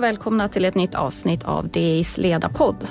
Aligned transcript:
och 0.00 0.04
välkomna 0.04 0.48
till 0.48 0.64
ett 0.64 0.74
nytt 0.74 0.94
avsnitt 0.94 1.44
av 1.44 1.68
DIs 1.68 2.18
ledarpodd. 2.18 2.88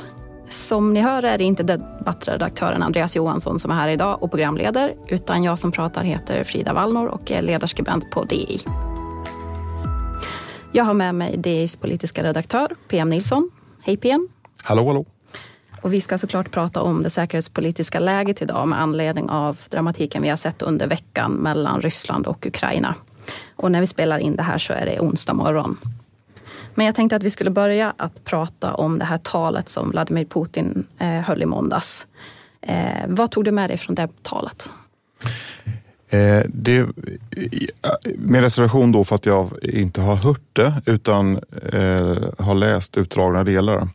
Som 0.50 0.94
ni 0.94 1.02
hör 1.02 1.24
är 1.24 1.38
det 1.38 1.44
inte 1.44 1.64
debattredaktören 1.64 2.84
Andreas 2.84 3.16
Johansson 3.16 3.60
som 3.60 3.71
är 3.71 3.75
här 3.75 3.89
idag 3.89 4.24
och 4.24 4.32
programleder, 4.32 4.96
utan 5.07 5.43
jag 5.43 5.60
som 5.60 5.71
pratar 5.71 6.04
heter 6.04 6.43
Frida 6.43 6.74
Wallnor 6.74 7.07
och 7.07 7.32
är 7.32 7.42
ledarskribent 7.42 8.11
på 8.11 8.24
DI. 8.24 8.60
Jag 10.71 10.84
har 10.84 10.93
med 10.93 11.16
mig 11.16 11.38
DIs 11.38 11.78
politiska 11.78 12.24
redaktör 12.24 12.75
PM 12.88 13.10
Nilsson. 13.10 13.52
Hej 13.82 13.98
PM! 13.98 14.28
Hallå, 14.64 14.88
hallå! 14.88 15.05
Och 15.82 15.94
vi 15.94 16.02
ska 16.02 16.18
såklart 16.18 16.52
prata 16.52 16.82
om 16.82 17.04
det 17.04 17.10
säkerhetspolitiska 17.10 18.00
läget 18.00 18.41
idag 18.41 18.68
med 18.68 18.82
anledning 18.82 19.30
av 19.30 19.60
dramatiken 19.69 20.21
vi 20.21 20.30
har 20.30 20.38
sett 20.38 20.61
under 20.61 20.88
veckan 20.88 21.32
mellan 21.32 21.82
Ryssland 21.82 22.28
och 22.28 22.46
Ukraina. 22.46 22.96
Och 23.55 23.71
när 23.71 23.80
vi 23.80 23.88
spelar 23.88 24.18
in 24.18 24.36
det 24.36 24.44
här 24.44 24.57
så 24.57 24.74
är 24.74 24.86
det 24.86 25.00
onsdag 25.00 25.33
morgon. 25.33 25.78
Men 26.75 26.86
jag 26.86 26.95
tänkte 26.95 27.15
att 27.15 27.23
vi 27.23 27.31
skulle 27.31 27.49
börja 27.49 27.93
att 27.97 28.23
prata 28.23 28.73
om 28.73 28.99
det 28.99 29.05
här 29.05 29.18
talet 29.18 29.69
som 29.69 29.91
Vladimir 29.91 30.25
Putin 30.25 30.87
eh, 30.99 31.07
höll 31.07 31.41
i 31.41 31.45
måndags. 31.45 32.08
Eh, 32.61 33.05
vad 33.08 33.31
tog 33.31 33.45
du 33.45 33.52
med 33.52 33.69
dig 33.69 33.77
från 33.77 33.95
det 33.95 34.09
talet? 34.23 34.69
Eh, 36.09 36.41
det, 36.47 36.88
med 38.17 38.41
reservation 38.41 38.91
då 38.91 39.03
för 39.03 39.16
att 39.16 39.25
jag 39.25 39.49
inte 39.63 40.02
har 40.02 40.16
hört 40.16 40.41
det 40.53 40.73
utan 40.85 41.35
eh, 41.73 42.17
har 42.38 42.55
läst 42.55 42.97
utdragna 42.97 43.44
delar 43.44 43.88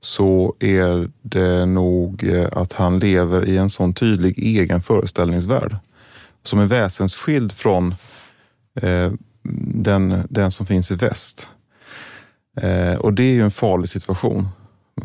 så 0.00 0.54
är 0.58 1.10
det 1.22 1.66
nog 1.66 2.24
eh, 2.24 2.48
att 2.52 2.72
han 2.72 2.98
lever 2.98 3.48
i 3.48 3.56
en 3.56 3.70
sån 3.70 3.94
tydlig 3.94 4.38
egen 4.38 4.82
föreställningsvärld 4.82 5.76
som 6.42 6.58
är 6.58 6.66
väsensskild 6.66 7.52
från 7.52 7.94
eh, 8.82 9.12
den, 9.72 10.26
den 10.30 10.50
som 10.50 10.66
finns 10.66 10.90
i 10.90 10.94
väst. 10.94 11.50
Eh, 12.62 12.98
och 12.98 13.12
det 13.12 13.22
är 13.22 13.34
ju 13.34 13.42
en 13.42 13.50
farlig 13.50 13.88
situation. 13.88 14.48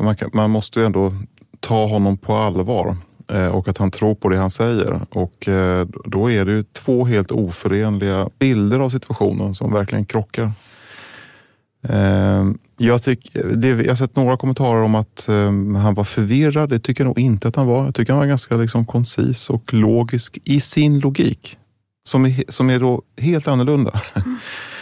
Man, 0.00 0.16
kan, 0.16 0.30
man 0.32 0.50
måste 0.50 0.80
ju 0.80 0.86
ändå 0.86 1.12
ta 1.60 1.86
honom 1.86 2.16
på 2.16 2.34
allvar 2.34 2.96
eh, 3.32 3.46
och 3.46 3.68
att 3.68 3.78
han 3.78 3.90
tror 3.90 4.14
på 4.14 4.28
det 4.28 4.36
han 4.36 4.50
säger. 4.50 5.00
Och 5.10 5.48
eh, 5.48 5.86
då 6.04 6.30
är 6.30 6.44
det 6.44 6.52
ju 6.52 6.62
två 6.62 7.04
helt 7.04 7.32
oförenliga 7.32 8.28
bilder 8.38 8.80
av 8.80 8.90
situationen 8.90 9.54
som 9.54 9.72
verkligen 9.72 10.04
krockar. 10.04 10.52
Eh, 11.88 12.44
jag, 12.76 13.02
tyck, 13.02 13.36
det, 13.54 13.68
jag 13.68 13.88
har 13.88 13.94
sett 13.94 14.16
några 14.16 14.36
kommentarer 14.36 14.82
om 14.82 14.94
att 14.94 15.26
um, 15.28 15.74
han 15.74 15.94
var 15.94 16.04
förvirrad. 16.04 16.68
Det 16.68 16.78
tycker 16.78 17.04
jag 17.04 17.08
nog 17.08 17.18
inte 17.18 17.48
att 17.48 17.56
han 17.56 17.66
var. 17.66 17.84
Jag 17.84 17.94
tycker 17.94 18.12
han 18.12 18.20
var 18.20 18.26
ganska 18.26 18.56
liksom, 18.56 18.86
koncis 18.86 19.50
och 19.50 19.74
logisk 19.74 20.38
i 20.44 20.60
sin 20.60 21.00
logik. 21.00 21.58
Som 22.08 22.24
är, 22.24 22.44
som 22.48 22.70
är 22.70 22.78
då 22.78 23.02
helt 23.18 23.48
annorlunda. 23.48 24.00
Mm. 24.16 24.38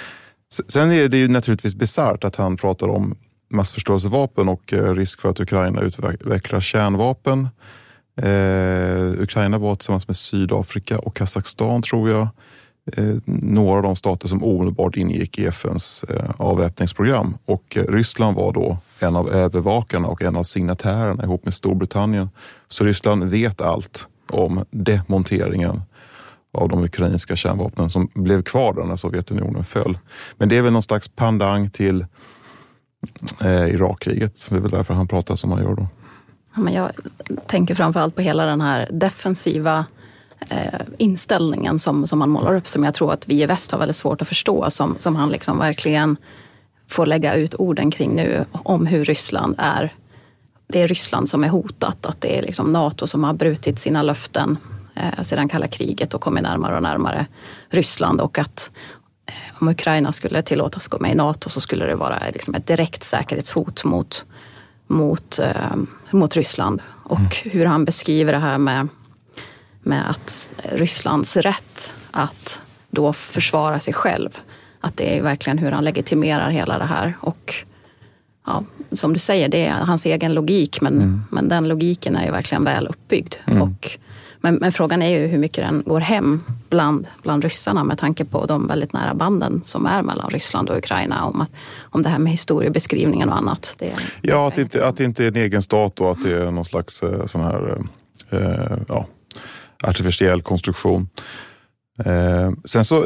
Sen 0.69 0.91
är 0.91 1.09
det 1.09 1.19
ju 1.19 1.29
naturligtvis 1.29 1.75
bisarrt 1.75 2.25
att 2.25 2.37
han 2.37 2.57
pratar 2.57 2.89
om 2.89 3.15
massförstörelsevapen 3.51 4.49
och 4.49 4.73
eh, 4.73 4.95
risk 4.95 5.21
för 5.21 5.29
att 5.29 5.41
Ukraina 5.41 5.81
utvecklar 5.81 6.61
kärnvapen. 6.61 7.49
Eh, 8.17 9.23
Ukraina 9.23 9.59
var 9.59 9.77
tillsammans 9.77 10.09
med 10.09 10.17
Sydafrika 10.17 10.99
och 10.99 11.17
Kazakstan 11.17 11.83
tror 11.83 12.11
jag 12.11 12.29
eh, 12.97 13.17
några 13.27 13.77
av 13.77 13.83
de 13.83 13.97
stater 13.97 14.29
som 14.29 14.45
omedelbart 14.45 14.97
ingick 14.97 15.39
i 15.39 15.47
FNs 15.47 16.05
eh, 16.05 16.31
avväpningsprogram 16.37 17.37
och 17.45 17.77
eh, 17.77 17.85
Ryssland 17.85 18.37
var 18.37 18.53
då 18.53 18.79
en 19.01 19.17
av 19.17 19.31
övervakarna 19.31 20.09
och 20.09 20.23
en 20.23 20.37
av 20.37 20.43
signatärerna 20.43 21.25
ihop 21.25 21.45
med 21.45 21.55
Storbritannien. 21.55 22.31
Så 22.69 22.85
Ryssland 22.85 23.25
vet 23.25 23.61
allt 23.61 24.09
om 24.31 24.65
demonteringen 24.71 25.83
av 26.53 26.69
de 26.69 26.85
ukrainska 26.85 27.37
kärnvapnen 27.37 27.91
som 27.91 28.09
blev 28.15 28.43
kvar 28.43 28.85
när 28.85 28.97
Sovjetunionen 28.97 29.65
föll. 29.65 29.99
Men 30.37 30.49
det 30.49 30.57
är 30.57 30.63
väl 30.63 30.73
någon 30.73 30.83
slags 30.83 31.09
pandang 31.09 31.71
till 31.71 32.07
eh, 33.41 33.75
Irakkriget. 33.75 34.47
Det 34.51 34.57
är 34.57 34.61
väl 34.61 34.71
därför 34.71 34.95
han 34.95 35.09
pratar 35.09 35.35
som 35.35 35.53
han 35.53 35.63
gör 35.63 35.75
då. 35.75 35.87
Ja, 36.55 36.61
men 36.61 36.75
jag 36.75 36.91
tänker 37.47 37.75
framförallt 37.75 38.15
på 38.15 38.23
hela 38.23 38.45
den 38.47 38.61
här 38.61 38.89
defensiva 38.91 39.85
eh, 40.49 40.81
inställningen 40.99 41.79
som, 41.79 42.07
som 42.07 42.21
han 42.21 42.31
målar 42.31 42.55
upp 42.55 42.67
som 42.67 42.85
jag 42.85 42.95
tror 42.95 43.13
att 43.13 43.29
vi 43.29 43.43
i 43.43 43.47
väst 43.47 43.73
har 43.73 43.79
väldigt 43.79 43.97
svårt 43.97 44.23
att 44.23 44.29
förstå. 44.29 44.71
Som, 44.71 44.95
som 44.99 45.17
han 45.17 45.31
liksom 45.31 45.59
verkligen 45.59 46.17
får 46.89 47.07
lägga 47.07 47.35
ut 47.35 47.55
orden 47.55 47.91
kring 47.91 48.15
nu 48.15 48.45
om 48.53 48.87
hur 48.87 49.05
Ryssland 49.05 49.55
är. 49.59 49.95
Det 50.67 50.81
är 50.81 50.89
Ryssland 50.89 51.29
som 51.29 51.45
är 51.45 51.49
hotat, 51.49 52.07
att 52.07 52.21
det 52.21 52.39
är 52.39 52.43
liksom 52.43 52.73
Nato 52.73 53.07
som 53.07 53.25
har 53.25 53.33
brutit 53.33 53.79
sina 53.79 54.03
löften 54.03 54.57
eh, 54.95 55.23
sedan 55.23 55.49
kalla 55.49 55.67
kriget 55.67 56.15
och 56.15 56.21
kommit 56.21 56.43
närmare 56.43 56.77
och 56.77 56.83
närmare 56.83 57.27
Ryssland 57.69 58.21
och 58.21 58.39
att 58.39 58.71
eh, 59.27 59.63
om 59.63 59.69
Ukraina 59.69 60.13
skulle 60.13 60.43
tillåtas 60.43 60.87
gå 60.87 60.99
med 60.99 61.13
i 61.13 61.15
Nato 61.15 61.49
så 61.49 61.61
skulle 61.61 61.87
det 61.87 61.95
vara 61.95 62.23
liksom 62.33 62.55
ett 62.55 62.67
direkt 62.67 63.03
säkerhetshot 63.03 63.85
mot, 63.85 64.25
mot, 64.87 65.39
eh, 65.39 65.77
mot 66.11 66.37
Ryssland. 66.37 66.83
Och 67.05 67.19
mm. 67.19 67.31
hur 67.43 67.67
han 67.67 67.85
beskriver 67.85 68.33
det 68.33 68.39
här 68.39 68.59
med, 68.59 68.89
med 69.81 70.11
att 70.11 70.51
Rysslands 70.73 71.37
rätt 71.37 71.95
att 72.11 72.61
då 72.91 73.13
försvara 73.13 73.81
sig 73.81 73.95
själv. 73.95 74.39
Att 74.81 74.97
det 74.97 75.19
är 75.19 75.23
verkligen 75.23 75.59
hur 75.59 75.73
han 75.73 75.85
legitimerar 75.85 76.51
hela 76.51 76.79
det 76.79 76.85
här. 76.85 77.17
Och 77.21 77.55
ja, 78.47 78.65
som 78.93 79.13
du 79.13 79.19
säger, 79.19 79.49
det 79.49 79.67
är 79.67 79.73
hans 79.73 80.07
egen 80.07 80.35
logik 80.35 80.81
men, 80.81 80.95
mm. 80.95 81.23
men 81.31 81.49
den 81.49 81.69
logiken 81.69 82.17
är 82.17 82.25
ju 82.25 82.31
verkligen 82.31 82.65
väl 82.65 82.87
uppbyggd. 82.87 83.35
Mm. 83.47 83.63
Och 83.63 83.99
men, 84.43 84.55
men, 84.55 84.73
frågan 84.73 85.03
är 85.03 85.21
ju 85.21 85.27
hur 85.27 85.39
mycket 85.39 85.65
den 85.65 85.83
går 85.87 86.01
hem 86.01 86.43
bland, 86.69 87.09
bland 87.23 87.45
ryssarna 87.45 87.85
med 87.85 87.99
tanke 87.99 88.25
på 88.25 88.47
de 88.47 88.67
väldigt 88.67 88.93
nära 88.93 89.15
banden 89.15 89.63
som 89.63 89.87
är 89.87 90.03
mellan 90.03 90.31
Ryssland 90.31 90.71
och 90.71 90.77
Ukraina 90.77 91.25
om, 91.25 91.41
att, 91.41 91.51
om 91.81 92.03
det 92.03 92.09
här 92.09 92.19
med 92.19 92.33
historiebeskrivningen 92.33 93.29
och 93.29 93.37
annat. 93.37 93.75
Det, 93.79 93.93
ja, 94.23 94.49
att 94.49 94.55
det, 94.55 94.63
inte, 94.63 94.87
att 94.87 94.97
det 94.97 95.05
inte 95.05 95.25
är 95.25 95.29
en 95.29 95.37
egen 95.37 95.63
stat 95.63 96.01
och 96.01 96.11
att 96.11 96.23
det 96.23 96.33
är 96.33 96.51
någon 96.51 96.65
slags 96.65 97.03
eh, 97.03 97.27
sån 97.27 97.41
här 97.41 97.85
eh, 98.31 98.39
eh, 98.39 98.79
ja, 98.89 99.07
artificiell 99.83 100.43
konstruktion. 100.43 101.09
Eh, 102.05 102.51
sen 102.65 102.85
så, 102.85 102.97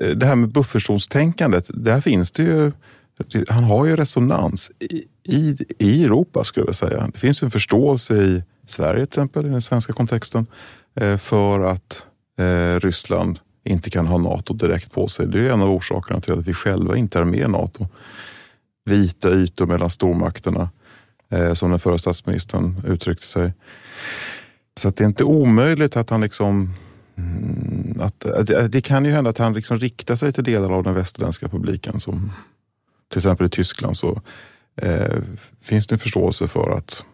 eh, 0.00 0.08
det 0.16 0.26
här 0.26 0.36
med 0.36 0.52
buffertzonstänkandet, 0.52 1.70
där 1.74 2.00
finns 2.00 2.32
det 2.32 2.42
ju 2.42 2.72
han 3.48 3.64
har 3.64 3.86
ju 3.86 3.96
resonans 3.96 4.72
i, 4.78 5.04
i, 5.24 5.56
i 5.78 6.04
Europa 6.04 6.44
skulle 6.44 6.66
jag 6.66 6.74
säga. 6.74 7.10
Det 7.12 7.18
finns 7.18 7.42
en 7.42 7.50
förståelse 7.50 8.14
i 8.14 8.42
Sverige 8.66 9.06
till 9.06 9.08
exempel, 9.08 9.46
i 9.46 9.48
den 9.48 9.62
svenska 9.62 9.92
kontexten, 9.92 10.46
eh, 10.94 11.16
för 11.16 11.60
att 11.60 12.06
eh, 12.38 12.80
Ryssland 12.80 13.38
inte 13.64 13.90
kan 13.90 14.06
ha 14.06 14.18
Nato 14.18 14.54
direkt 14.54 14.92
på 14.92 15.08
sig. 15.08 15.26
Det 15.26 15.40
är 15.40 15.52
en 15.52 15.62
av 15.62 15.70
orsakerna 15.70 16.20
till 16.20 16.32
att 16.32 16.48
vi 16.48 16.54
själva 16.54 16.96
inte 16.96 17.18
är 17.18 17.24
med 17.24 17.40
i 17.40 17.48
Nato. 17.48 17.88
Vita 18.84 19.30
ytor 19.30 19.66
mellan 19.66 19.90
stormakterna, 19.90 20.68
eh, 21.30 21.54
som 21.54 21.70
den 21.70 21.78
förra 21.78 21.98
statsministern 21.98 22.82
uttryckte 22.86 23.26
sig. 23.26 23.52
Så 24.80 24.90
det 24.90 25.00
är 25.00 25.06
inte 25.06 25.24
omöjligt 25.24 25.96
att 25.96 26.10
han 26.10 26.20
liksom 26.20 26.74
mm, 27.16 27.98
att, 28.00 28.24
att, 28.24 28.72
det 28.72 28.80
kan 28.80 29.04
ju 29.04 29.10
hända 29.10 29.30
att 29.30 29.38
han 29.38 29.54
liksom 29.54 29.78
riktar 29.78 30.14
sig 30.14 30.32
till 30.32 30.44
delar 30.44 30.70
av 30.70 30.82
den 30.82 30.94
västerländska 30.94 31.48
publiken. 31.48 32.00
Som, 32.00 32.32
till 33.14 33.18
exempel 33.18 33.46
i 33.46 33.48
Tyskland 33.48 33.96
så 33.96 34.20
eh, 34.76 35.16
finns 35.60 35.86
det 35.86 35.94
en 35.94 35.98
förståelse 35.98 36.48
för 36.48 36.70
att 36.70 37.04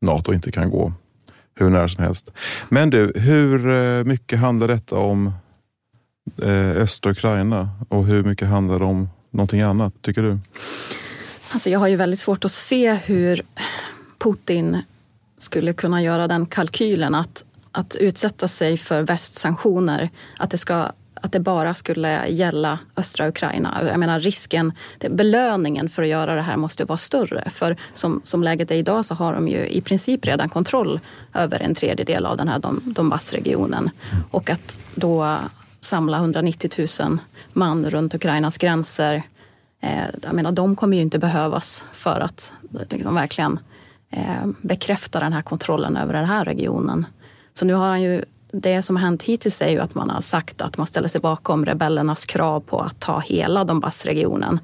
Nato 0.00 0.32
inte 0.32 0.52
kan 0.52 0.70
gå 0.70 0.92
hur 1.54 1.70
nära 1.70 1.88
som 1.88 2.04
helst. 2.04 2.30
Men 2.68 2.90
du, 2.90 3.12
hur 3.14 3.68
eh, 3.68 4.04
mycket 4.04 4.38
handlar 4.38 4.68
detta 4.68 4.98
om 4.98 5.32
eh, 6.42 6.76
östra 6.76 7.12
Ukraina 7.12 7.70
och 7.88 8.06
hur 8.06 8.24
mycket 8.24 8.48
handlar 8.48 8.78
det 8.78 8.84
om 8.84 9.08
någonting 9.30 9.60
annat, 9.60 10.02
tycker 10.02 10.22
du? 10.22 10.38
Alltså 11.50 11.70
jag 11.70 11.78
har 11.78 11.88
ju 11.88 11.96
väldigt 11.96 12.20
svårt 12.20 12.44
att 12.44 12.52
se 12.52 12.94
hur 12.94 13.42
Putin 14.18 14.82
skulle 15.38 15.72
kunna 15.72 16.02
göra 16.02 16.28
den 16.28 16.46
kalkylen 16.46 17.14
att, 17.14 17.44
att 17.72 17.96
utsätta 17.96 18.48
sig 18.48 18.76
för 18.76 19.02
västsanktioner, 19.02 20.10
att 20.38 20.50
det 20.50 20.58
ska 20.58 20.92
att 21.22 21.32
det 21.32 21.40
bara 21.40 21.74
skulle 21.74 22.28
gälla 22.28 22.78
östra 22.96 23.28
Ukraina. 23.28 23.80
Jag 23.86 24.00
menar 24.00 24.20
risken, 24.20 24.72
belöningen 25.10 25.88
för 25.88 26.02
att 26.02 26.08
göra 26.08 26.34
det 26.34 26.42
här 26.42 26.56
måste 26.56 26.84
vara 26.84 26.96
större. 26.96 27.50
För 27.50 27.76
som, 27.92 28.20
som 28.24 28.42
läget 28.42 28.70
är 28.70 28.74
idag 28.74 29.04
så 29.04 29.14
har 29.14 29.34
de 29.34 29.48
ju 29.48 29.66
i 29.66 29.80
princip 29.80 30.26
redan 30.26 30.48
kontroll 30.48 31.00
över 31.34 31.60
en 31.60 31.74
tredjedel 31.74 32.26
av 32.26 32.36
den 32.36 32.48
här 32.48 32.62
Donbassregionen. 32.84 33.90
Och 34.30 34.50
att 34.50 34.80
då 34.94 35.36
samla 35.80 36.16
190 36.16 36.86
000 37.00 37.18
man 37.52 37.90
runt 37.90 38.14
Ukrainas 38.14 38.58
gränser. 38.58 39.22
Eh, 39.80 40.04
jag 40.22 40.32
menar, 40.32 40.52
de 40.52 40.76
kommer 40.76 40.96
ju 40.96 41.02
inte 41.02 41.18
behövas 41.18 41.84
för 41.92 42.20
att 42.20 42.52
liksom 42.90 43.14
verkligen 43.14 43.58
eh, 44.10 44.46
bekräfta 44.62 45.20
den 45.20 45.32
här 45.32 45.42
kontrollen 45.42 45.96
över 45.96 46.12
den 46.12 46.24
här 46.24 46.44
regionen. 46.44 47.06
Så 47.54 47.64
nu 47.64 47.74
har 47.74 47.88
han 47.88 48.02
ju 48.02 48.24
det 48.52 48.82
som 48.82 48.96
har 48.96 49.02
hänt 49.02 49.22
hittills 49.22 49.62
är 49.62 49.68
ju 49.68 49.78
att 49.78 49.94
man 49.94 50.10
har 50.10 50.20
sagt 50.20 50.62
att 50.62 50.78
man 50.78 50.86
ställer 50.86 51.08
sig 51.08 51.20
bakom 51.20 51.66
rebellernas 51.66 52.26
krav 52.26 52.60
på 52.60 52.80
att 52.80 53.00
ta 53.00 53.20
hela 53.20 53.64
Donbassregionen. 53.64 54.60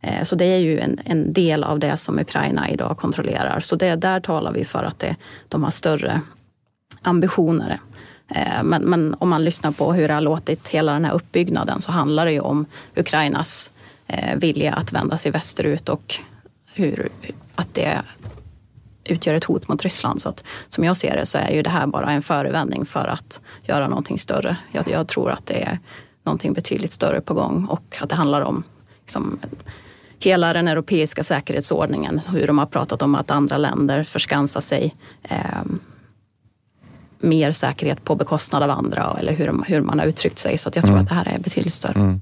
Eh, 0.00 0.22
så 0.24 0.36
det 0.36 0.44
är 0.44 0.58
ju 0.58 0.80
en, 0.80 0.98
en, 1.04 1.32
del 1.32 1.64
av 1.64 1.78
det 1.78 1.96
som 1.96 2.18
Ukraina 2.18 2.70
idag 2.70 2.96
kontrollerar. 2.98 3.60
Så 3.60 3.76
det, 3.76 3.96
där 3.96 4.20
talar 4.20 4.52
vi 4.52 4.64
för 4.64 4.84
att 4.84 4.98
det, 4.98 5.16
de 5.48 5.64
har 5.64 5.70
större 5.70 6.20
ambitioner. 7.02 7.80
Eh, 8.28 8.62
men, 8.62 8.82
men, 8.82 9.16
om 9.18 9.28
man 9.28 9.44
lyssnar 9.44 9.72
på 9.72 9.92
hur 9.92 10.08
det 10.08 10.14
har 10.14 10.20
låtit 10.20 10.68
hela 10.68 10.92
den 10.92 11.04
här 11.04 11.12
uppbyggnaden 11.12 11.80
så 11.80 11.92
handlar 11.92 12.26
det 12.26 12.32
ju 12.32 12.40
om 12.40 12.66
Ukrainas 12.96 13.72
eh, 14.06 14.36
vilja 14.36 14.74
att 14.74 14.92
vända 14.92 15.18
sig 15.18 15.32
västerut 15.32 15.88
och 15.88 16.14
hur, 16.74 17.08
att 17.54 17.74
det 17.74 18.02
utgör 19.08 19.34
ett 19.34 19.44
hot 19.44 19.68
mot 19.68 19.82
Ryssland. 19.82 20.22
Så 20.22 20.28
att, 20.28 20.44
som 20.68 20.84
jag 20.84 20.96
ser 20.96 21.16
det 21.16 21.26
så 21.26 21.38
är 21.38 21.50
ju 21.50 21.62
det 21.62 21.70
här 21.70 21.86
bara 21.86 22.10
en 22.10 22.22
förevändning 22.22 22.86
för 22.86 23.08
att 23.08 23.40
göra 23.62 23.88
någonting 23.88 24.18
större. 24.18 24.56
Jag, 24.72 24.88
jag 24.88 25.08
tror 25.08 25.30
att 25.30 25.46
det 25.46 25.62
är 25.62 25.78
någonting 26.22 26.52
betydligt 26.52 26.92
större 26.92 27.20
på 27.20 27.34
gång 27.34 27.66
och 27.66 27.96
att 28.00 28.08
det 28.08 28.14
handlar 28.14 28.40
om 28.40 28.62
liksom, 29.00 29.38
hela 30.18 30.52
den 30.52 30.68
europeiska 30.68 31.24
säkerhetsordningen. 31.24 32.18
Hur 32.18 32.46
de 32.46 32.58
har 32.58 32.66
pratat 32.66 33.02
om 33.02 33.14
att 33.14 33.30
andra 33.30 33.58
länder 33.58 34.04
förskansar 34.04 34.60
sig 34.60 34.94
eh, 35.22 35.38
mer 37.18 37.52
säkerhet 37.52 38.04
på 38.04 38.14
bekostnad 38.14 38.62
av 38.62 38.70
andra 38.70 39.16
eller 39.18 39.32
hur, 39.32 39.46
de, 39.46 39.64
hur 39.66 39.80
man 39.80 39.98
har 39.98 40.06
uttryckt 40.06 40.38
sig. 40.38 40.58
Så 40.58 40.70
jag 40.74 40.84
tror 40.84 40.94
mm. 40.94 41.02
att 41.02 41.08
det 41.08 41.14
här 41.14 41.28
är 41.34 41.38
betydligt 41.38 41.74
större. 41.74 42.00
Mm. 42.00 42.20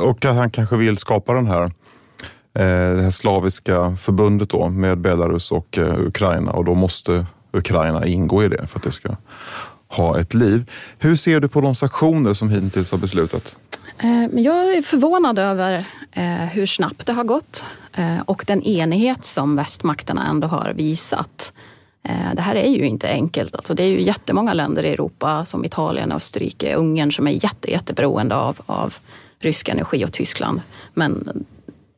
Och 0.00 0.24
att 0.24 0.34
han 0.34 0.50
kanske 0.50 0.76
vill 0.76 0.96
skapa 0.96 1.32
den 1.32 1.46
här 1.46 1.72
Eh, 2.58 2.94
det 2.96 3.02
här 3.02 3.10
slaviska 3.10 3.96
förbundet 3.96 4.50
då 4.50 4.68
med 4.68 4.98
Belarus 4.98 5.52
och 5.52 5.78
eh, 5.78 6.00
Ukraina 6.00 6.52
och 6.52 6.64
då 6.64 6.74
måste 6.74 7.26
Ukraina 7.52 8.06
ingå 8.06 8.44
i 8.44 8.48
det 8.48 8.66
för 8.66 8.78
att 8.78 8.82
det 8.82 8.90
ska 8.90 9.16
ha 9.88 10.20
ett 10.20 10.34
liv. 10.34 10.70
Hur 10.98 11.16
ser 11.16 11.40
du 11.40 11.48
på 11.48 11.60
de 11.60 11.74
sanktioner 11.74 12.34
som 12.34 12.50
hittills 12.50 12.90
har 12.90 12.98
beslutats? 12.98 13.58
Eh, 13.98 14.40
jag 14.40 14.74
är 14.76 14.82
förvånad 14.82 15.38
över 15.38 15.84
hur 16.52 16.66
snabbt 16.66 17.06
det 17.06 17.12
har 17.12 17.24
gått 17.24 17.64
och 18.24 18.44
den 18.46 18.62
enighet 18.62 19.24
som 19.24 19.56
västmakterna 19.56 20.26
ändå 20.26 20.48
har 20.48 20.72
visat. 20.76 21.52
Det 22.34 22.42
här 22.42 22.54
är 22.54 22.70
ju 22.70 22.86
inte 22.86 23.08
enkelt. 23.08 23.54
Alltså 23.54 23.74
det 23.74 23.82
är 23.82 23.88
ju 23.88 24.02
jättemånga 24.02 24.54
länder 24.54 24.82
i 24.82 24.92
Europa 24.92 25.44
som 25.44 25.64
Italien, 25.64 26.12
Österrike, 26.12 26.74
Ungern 26.74 27.12
som 27.12 27.26
är 27.26 27.44
jätte, 27.44 27.70
jätteberoende 27.70 28.34
av, 28.34 28.60
av 28.66 28.94
rysk 29.38 29.68
energi 29.68 30.04
och 30.04 30.12
Tyskland. 30.12 30.60
Men 30.94 31.44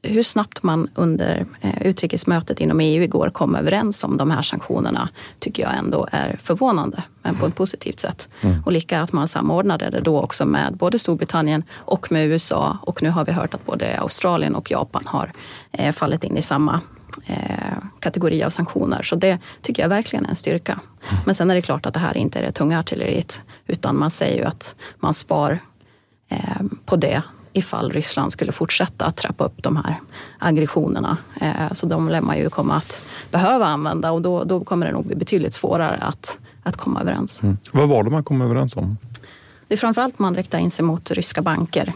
hur 0.03 0.23
snabbt 0.23 0.63
man 0.63 0.89
under 0.95 1.47
eh, 1.61 1.83
utrikesmötet 1.83 2.61
inom 2.61 2.81
EU 2.81 3.03
igår 3.03 3.31
kom 3.31 3.55
överens 3.55 4.05
om 4.05 4.17
de 4.17 4.31
här 4.31 4.43
sanktionerna 4.43 5.09
tycker 5.39 5.63
jag 5.63 5.77
ändå 5.77 6.09
är 6.13 6.39
förvånande, 6.43 7.03
men 7.23 7.37
på 7.37 7.47
ett 7.47 7.55
positivt 7.55 8.01
sätt. 8.01 8.29
Mm. 8.41 8.63
Och 8.67 8.73
lika 8.73 9.01
att 9.01 9.13
man 9.13 9.29
samordnade 9.29 9.91
det 9.91 10.01
då 10.01 10.21
också 10.21 10.45
med 10.45 10.77
både 10.77 10.99
Storbritannien 10.99 11.63
och 11.73 12.13
med 12.13 12.27
USA 12.27 12.79
och 12.83 13.03
nu 13.03 13.11
har 13.11 13.25
vi 13.25 13.33
hört 13.33 13.55
att 13.55 13.67
både 13.67 14.01
Australien 14.01 14.55
och 14.55 14.71
Japan 14.71 15.03
har 15.07 15.33
eh, 15.73 15.93
fallit 15.93 16.25
in 16.25 16.37
i 16.37 16.43
samma 16.43 16.81
eh, 17.27 17.77
kategori 18.01 18.45
av 18.45 18.51
sanktioner. 18.51 19.03
Så 19.03 19.17
det 19.17 19.39
tycker 19.63 19.83
jag 19.83 19.89
verkligen 19.89 20.25
är 20.25 20.31
en 20.31 20.37
styrka. 20.37 20.73
Mm. 20.73 21.23
Men 21.27 21.35
sen 21.35 21.51
är 21.51 21.55
det 21.55 21.63
klart 21.63 21.87
att 21.87 21.95
det 21.95 22.01
här 22.01 22.17
inte 22.17 22.39
är 22.39 22.43
det 22.43 22.53
tunga 22.53 22.81
artilleriet 22.81 23.43
utan 23.67 23.99
man 23.99 24.11
säger 24.11 24.39
ju 24.39 24.45
att 24.45 24.75
man 24.97 25.15
spar 25.15 25.59
på 26.85 26.97
det 26.97 27.23
ifall 27.53 27.93
Ryssland 27.93 28.33
skulle 28.33 28.53
fortsätta 28.53 29.05
att 29.05 29.17
trappa 29.17 29.45
upp 29.45 29.63
de 29.63 29.77
här 29.77 30.01
aggressionerna. 30.39 31.17
Eh, 31.41 31.73
så 31.73 31.87
de 31.87 32.09
lär 32.09 32.21
man 32.21 32.39
ju 32.39 32.51
komma 32.51 32.75
att 32.75 33.03
behöva 33.31 33.67
använda 33.67 34.11
och 34.11 34.23
då, 34.23 34.45
då 34.45 34.65
kommer 34.65 34.87
det 34.87 34.93
nog 34.93 35.07
bli 35.07 35.17
betydligt 35.17 35.55
svårare 35.55 35.97
att, 35.97 36.39
att 36.63 36.77
komma 36.77 37.01
överens. 37.01 37.43
Mm. 37.43 37.59
Vad 37.73 37.89
var 37.89 38.05
det 38.05 38.11
man 38.11 38.25
kom 38.25 38.43
överens 38.43 38.77
om? 38.77 38.99
Det 39.69 39.75
är 39.75 39.79
framförallt 39.79 40.19
man 40.19 40.37
riktar 40.37 40.59
in 40.59 40.71
sig 40.71 40.85
mot 40.85 41.11
ryska 41.11 41.43
banker. 41.43 41.93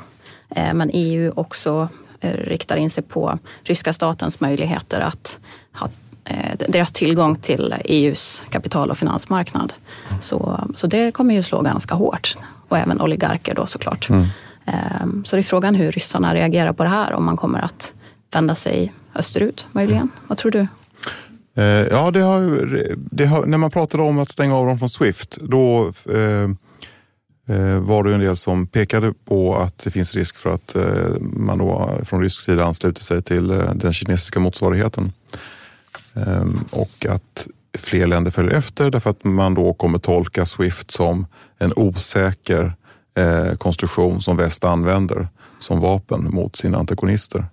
Eh, 0.48 0.74
men 0.74 0.90
EU 0.92 1.32
också 1.36 1.88
eh, 2.20 2.30
riktar 2.30 2.76
in 2.76 2.90
sig 2.90 3.02
på 3.04 3.38
ryska 3.62 3.92
statens 3.92 4.40
möjligheter 4.40 5.00
att 5.00 5.38
ha 5.72 5.88
deras 6.68 6.92
tillgång 6.92 7.36
till 7.36 7.74
EUs 7.84 8.42
kapital 8.50 8.90
och 8.90 8.98
finansmarknad. 8.98 9.72
Så, 10.20 10.60
så 10.74 10.86
det 10.86 11.12
kommer 11.12 11.34
ju 11.34 11.42
slå 11.42 11.62
ganska 11.62 11.94
hårt. 11.94 12.36
Och 12.68 12.78
även 12.78 13.00
oligarker 13.00 13.54
då 13.54 13.66
såklart. 13.66 14.08
Mm. 14.08 14.26
Ehm, 14.66 15.24
så 15.24 15.36
det 15.36 15.40
är 15.40 15.42
frågan 15.42 15.74
hur 15.74 15.92
ryssarna 15.92 16.34
reagerar 16.34 16.72
på 16.72 16.82
det 16.84 16.90
här, 16.90 17.12
om 17.12 17.24
man 17.24 17.36
kommer 17.36 17.60
att 17.60 17.92
vända 18.32 18.54
sig 18.54 18.92
österut 19.14 19.66
möjligen. 19.72 20.02
Mm. 20.02 20.12
Vad 20.28 20.38
tror 20.38 20.50
du? 20.50 20.66
Eh, 21.56 21.64
ja, 21.64 22.10
det 22.10 22.20
har, 22.20 22.96
det 22.96 23.26
har, 23.26 23.46
när 23.46 23.58
man 23.58 23.70
pratade 23.70 24.02
om 24.02 24.18
att 24.18 24.30
stänga 24.30 24.56
av 24.56 24.66
dem 24.66 24.78
från 24.78 24.88
Swift, 24.88 25.38
då 25.40 25.92
eh, 26.08 26.50
eh, 27.56 27.78
var 27.78 28.04
det 28.04 28.14
en 28.14 28.20
del 28.20 28.36
som 28.36 28.66
pekade 28.66 29.12
på 29.24 29.56
att 29.56 29.78
det 29.78 29.90
finns 29.90 30.14
risk 30.14 30.36
för 30.36 30.54
att 30.54 30.76
eh, 30.76 31.20
man 31.20 31.58
då 31.58 31.98
från 32.04 32.22
rysk 32.22 32.40
sida 32.40 32.64
ansluter 32.64 33.02
sig 33.02 33.22
till 33.22 33.50
eh, 33.50 33.74
den 33.74 33.92
kinesiska 33.92 34.40
motsvarigheten. 34.40 35.12
Ehm, 36.14 36.58
och 36.70 37.06
att 37.08 37.48
fler 37.78 38.06
länder 38.06 38.30
följer 38.30 38.54
efter 38.54 38.90
därför 38.90 39.10
att 39.10 39.24
man 39.24 39.54
då 39.54 39.74
kommer 39.74 39.98
tolka 39.98 40.46
Swift 40.46 40.90
som 40.90 41.26
en 41.58 41.72
osäker 41.76 42.74
eh, 43.14 43.56
konstruktion 43.56 44.22
som 44.22 44.36
väst 44.36 44.64
använder 44.64 45.28
som 45.58 45.80
vapen 45.80 46.30
mot 46.30 46.56
sina 46.56 46.78
antagonister. 46.78 47.44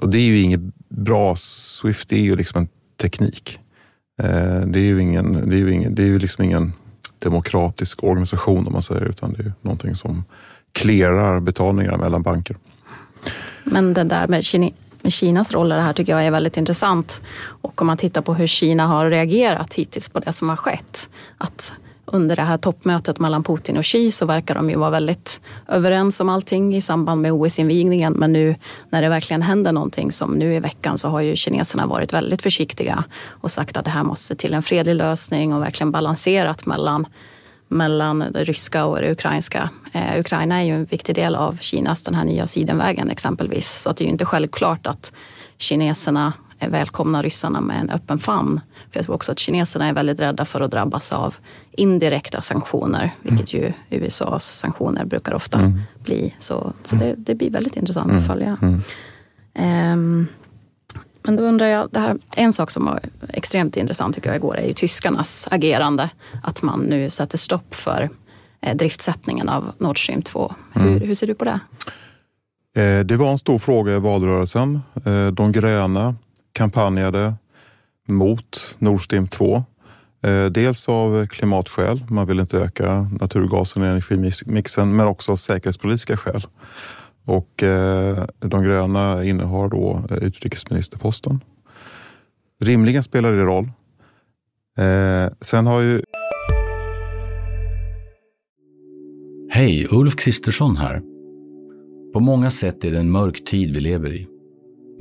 Och 0.00 0.08
det 0.08 0.18
är 0.18 0.26
ju 0.26 0.40
inget 0.40 0.60
bra. 0.88 1.36
Swift 1.36 2.12
är 2.12 2.16
ju 2.16 2.36
liksom 2.36 2.60
en 2.60 2.68
teknik. 3.00 3.58
Eh, 4.22 4.60
det 4.66 4.78
är 4.78 4.84
ju 4.84 5.02
ingen, 5.02 5.50
det 5.50 5.56
är 5.56 5.60
ju 5.60 5.72
ingen, 5.72 5.94
det 5.94 6.02
är 6.02 6.06
ju 6.06 6.18
liksom 6.18 6.44
ingen 6.44 6.72
demokratisk 7.18 8.04
organisation 8.04 8.66
om 8.66 8.72
man 8.72 8.82
säger 8.82 9.04
utan 9.04 9.32
det 9.32 9.38
är 9.38 9.44
ju 9.44 9.52
någonting 9.60 9.94
som 9.94 10.24
clearar 10.72 11.40
betalningar 11.40 11.96
mellan 11.96 12.22
banker. 12.22 12.56
Men 13.64 13.94
det 13.94 14.04
där 14.04 14.26
med, 14.26 14.44
Kina, 14.44 14.70
med 15.02 15.12
Kinas 15.12 15.52
roll 15.52 15.72
i 15.72 15.74
det 15.74 15.80
här 15.80 15.92
tycker 15.92 16.12
jag 16.12 16.26
är 16.26 16.30
väldigt 16.30 16.56
intressant. 16.56 17.22
Och 17.44 17.80
om 17.80 17.86
man 17.86 17.96
tittar 17.96 18.22
på 18.22 18.34
hur 18.34 18.46
Kina 18.46 18.86
har 18.86 19.10
reagerat 19.10 19.74
hittills 19.74 20.08
på 20.08 20.20
det 20.20 20.32
som 20.32 20.48
har 20.48 20.56
skett. 20.56 21.08
Att 21.38 21.72
under 22.12 22.36
det 22.36 22.42
här 22.42 22.56
toppmötet 22.56 23.18
mellan 23.18 23.44
Putin 23.44 23.76
och 23.76 23.84
Xi 23.84 24.10
så 24.10 24.26
verkar 24.26 24.54
de 24.54 24.70
ju 24.70 24.76
vara 24.76 24.90
väldigt 24.90 25.40
överens 25.68 26.20
om 26.20 26.28
allting 26.28 26.76
i 26.76 26.80
samband 26.80 27.22
med 27.22 27.32
OS-invigningen. 27.32 28.12
Men 28.12 28.32
nu 28.32 28.54
när 28.90 29.02
det 29.02 29.08
verkligen 29.08 29.42
händer 29.42 29.72
någonting 29.72 30.12
som 30.12 30.34
nu 30.34 30.54
i 30.54 30.60
veckan 30.60 30.98
så 30.98 31.08
har 31.08 31.20
ju 31.20 31.36
kineserna 31.36 31.86
varit 31.86 32.12
väldigt 32.12 32.42
försiktiga 32.42 33.04
och 33.28 33.50
sagt 33.50 33.76
att 33.76 33.84
det 33.84 33.90
här 33.90 34.04
måste 34.04 34.34
till 34.34 34.54
en 34.54 34.62
fredlig 34.62 34.94
lösning 34.94 35.54
och 35.54 35.62
verkligen 35.62 35.92
balanserat 35.92 36.66
mellan 36.66 37.06
mellan 37.68 38.18
det 38.18 38.44
ryska 38.44 38.84
och 38.84 39.00
det 39.00 39.12
ukrainska. 39.12 39.70
Eh, 39.92 40.20
Ukraina 40.20 40.60
är 40.60 40.64
ju 40.64 40.74
en 40.74 40.84
viktig 40.84 41.14
del 41.14 41.34
av 41.34 41.58
Kinas 41.60 42.02
den 42.02 42.14
här 42.14 42.24
nya 42.24 42.46
sidenvägen 42.46 43.10
exempelvis. 43.10 43.80
Så 43.82 43.90
att 43.90 43.96
det 43.96 44.04
är 44.04 44.06
ju 44.06 44.12
inte 44.12 44.24
självklart 44.24 44.86
att 44.86 45.12
kineserna 45.58 46.32
välkomna 46.68 47.22
ryssarna 47.22 47.60
med 47.60 47.80
en 47.80 47.90
öppen 47.90 48.18
famn. 48.18 48.60
För 48.90 48.98
jag 48.98 49.04
tror 49.04 49.14
också 49.14 49.32
att 49.32 49.38
kineserna 49.38 49.88
är 49.88 49.92
väldigt 49.92 50.20
rädda 50.20 50.44
för 50.44 50.60
att 50.60 50.70
drabbas 50.70 51.12
av 51.12 51.34
indirekta 51.72 52.40
sanktioner, 52.40 53.10
vilket 53.22 53.54
ju 53.54 53.72
USAs 53.90 54.58
sanktioner 54.58 55.04
brukar 55.04 55.34
ofta 55.34 55.58
mm. 55.58 55.80
bli. 56.04 56.34
Så, 56.38 56.72
så 56.82 56.96
det, 56.96 57.14
det, 57.18 57.34
blir 57.34 57.50
väldigt 57.50 57.76
intressant 57.76 58.10
mm. 58.10 58.18
att 58.18 58.26
följa. 58.26 58.58
Um, 59.92 60.26
men 61.22 61.36
då 61.36 61.42
undrar 61.42 61.66
jag, 61.66 61.88
det 61.90 62.00
här, 62.00 62.18
en 62.36 62.52
sak 62.52 62.70
som 62.70 62.84
var 62.84 63.00
extremt 63.28 63.76
intressant 63.76 64.14
tycker 64.14 64.28
jag 64.28 64.36
igår 64.36 64.56
är 64.56 64.66
ju 64.66 64.72
tyskarnas 64.72 65.48
agerande. 65.50 66.10
Att 66.42 66.62
man 66.62 66.80
nu 66.80 67.10
sätter 67.10 67.38
stopp 67.38 67.74
för 67.74 68.10
eh, 68.60 68.76
driftsättningen 68.76 69.48
av 69.48 69.72
Nord 69.78 70.04
Stream 70.04 70.22
2. 70.22 70.54
Hur, 70.72 70.82
mm. 70.82 71.00
hur 71.00 71.14
ser 71.14 71.26
du 71.26 71.34
på 71.34 71.44
det? 71.44 71.60
Eh, 72.76 73.00
det 73.00 73.16
var 73.16 73.30
en 73.30 73.38
stor 73.38 73.58
fråga 73.58 73.96
i 73.96 73.98
valrörelsen. 73.98 74.80
Eh, 75.04 75.26
de 75.26 75.52
gröna 75.52 76.14
kampanjade 76.52 77.34
mot 78.08 78.76
Nord 78.78 79.04
Stream 79.04 79.28
2. 79.28 79.64
Eh, 80.22 80.46
dels 80.46 80.88
av 80.88 81.26
klimatskäl, 81.26 82.04
man 82.08 82.26
vill 82.26 82.40
inte 82.40 82.58
öka 82.58 83.08
naturgasen 83.20 83.82
i 83.82 83.86
energimixen, 83.86 84.96
men 84.96 85.06
också 85.06 85.32
av 85.32 85.36
säkerhetspolitiska 85.36 86.16
skäl. 86.16 86.42
Och 87.24 87.62
eh, 87.62 88.24
de 88.38 88.62
gröna 88.62 89.24
innehar 89.24 89.68
då 89.68 90.04
eh, 90.10 90.16
utrikesministerposten. 90.16 91.40
Rimligen 92.60 93.02
spelar 93.02 93.32
det 93.32 93.42
roll. 93.42 93.70
Sen 95.40 95.66
har 95.66 95.80
ju... 95.80 96.02
Hej, 99.50 99.86
Ulf 99.90 100.16
Kristersson 100.16 100.76
här. 100.76 101.02
På 102.12 102.20
många 102.20 102.50
sätt 102.50 102.84
är 102.84 102.90
det 102.90 102.98
en 102.98 103.10
mörk 103.10 103.44
tid 103.44 103.74
vi 103.74 103.80
lever 103.80 104.14
i. 104.14 104.26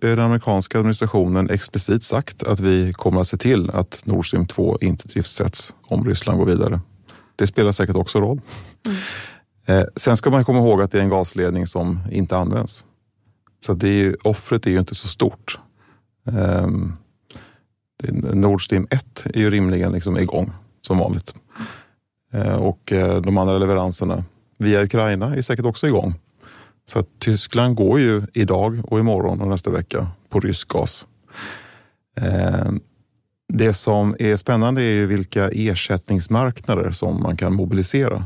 Den 0.00 0.18
amerikanska 0.18 0.78
administrationen 0.78 1.50
explicit 1.50 2.02
sagt 2.02 2.42
att 2.42 2.60
vi 2.60 2.92
kommer 2.92 3.20
att 3.20 3.28
se 3.28 3.36
till 3.36 3.70
att 3.70 4.02
Nord 4.04 4.26
Stream 4.28 4.46
2 4.46 4.78
inte 4.80 5.08
driftsätts 5.08 5.74
om 5.86 6.04
Ryssland 6.04 6.38
går 6.38 6.46
vidare. 6.46 6.80
Det 7.36 7.46
spelar 7.46 7.72
säkert 7.72 7.96
också 7.96 8.20
roll. 8.20 8.40
Mm. 8.86 8.98
Eh, 9.66 9.84
sen 9.96 10.16
ska 10.16 10.30
man 10.30 10.44
komma 10.44 10.58
ihåg 10.58 10.82
att 10.82 10.90
det 10.90 10.98
är 10.98 11.02
en 11.02 11.08
gasledning 11.08 11.66
som 11.66 12.00
inte 12.10 12.36
används. 12.36 12.84
Så 13.60 13.74
det 13.74 13.88
är 13.88 13.92
ju, 13.92 14.16
offret 14.24 14.66
är 14.66 14.70
ju 14.70 14.78
inte 14.78 14.94
så 14.94 15.08
stort. 15.08 15.58
Um, 16.24 16.96
Nord 18.32 18.64
Stream 18.64 18.86
1 18.90 19.26
är 19.34 19.40
ju 19.40 19.50
rimligen 19.50 19.92
liksom 19.92 20.18
igång 20.18 20.52
som 20.80 20.98
vanligt. 20.98 21.34
Uh, 22.34 22.54
och 22.54 22.92
uh, 22.92 23.16
de 23.16 23.38
andra 23.38 23.58
leveranserna 23.58 24.24
via 24.58 24.82
Ukraina 24.82 25.36
är 25.36 25.42
säkert 25.42 25.66
också 25.66 25.86
igång. 25.86 26.14
Så 26.90 26.98
att 26.98 27.08
Tyskland 27.18 27.74
går 27.74 28.00
ju 28.00 28.22
idag 28.32 28.80
och 28.84 29.00
imorgon 29.00 29.40
och 29.40 29.48
nästa 29.48 29.70
vecka 29.70 30.08
på 30.28 30.40
rysk 30.40 30.68
gas. 30.68 31.06
Ehm, 32.20 32.80
det 33.52 33.72
som 33.72 34.16
är 34.18 34.36
spännande 34.36 34.82
är 34.82 34.92
ju 34.92 35.06
vilka 35.06 35.48
ersättningsmarknader 35.48 36.90
som 36.90 37.22
man 37.22 37.36
kan 37.36 37.54
mobilisera. 37.54 38.24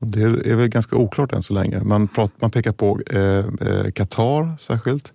Det 0.00 0.22
är 0.22 0.56
väl 0.56 0.68
ganska 0.68 0.96
oklart 0.96 1.32
än 1.32 1.42
så 1.42 1.54
länge. 1.54 1.84
Man, 1.84 2.08
pratar, 2.08 2.34
man 2.40 2.50
pekar 2.50 2.72
på 2.72 3.00
eh, 3.10 3.68
eh 3.68 3.90
Qatar 3.94 4.42
eh, 4.42 4.56
särskilt. 4.56 5.12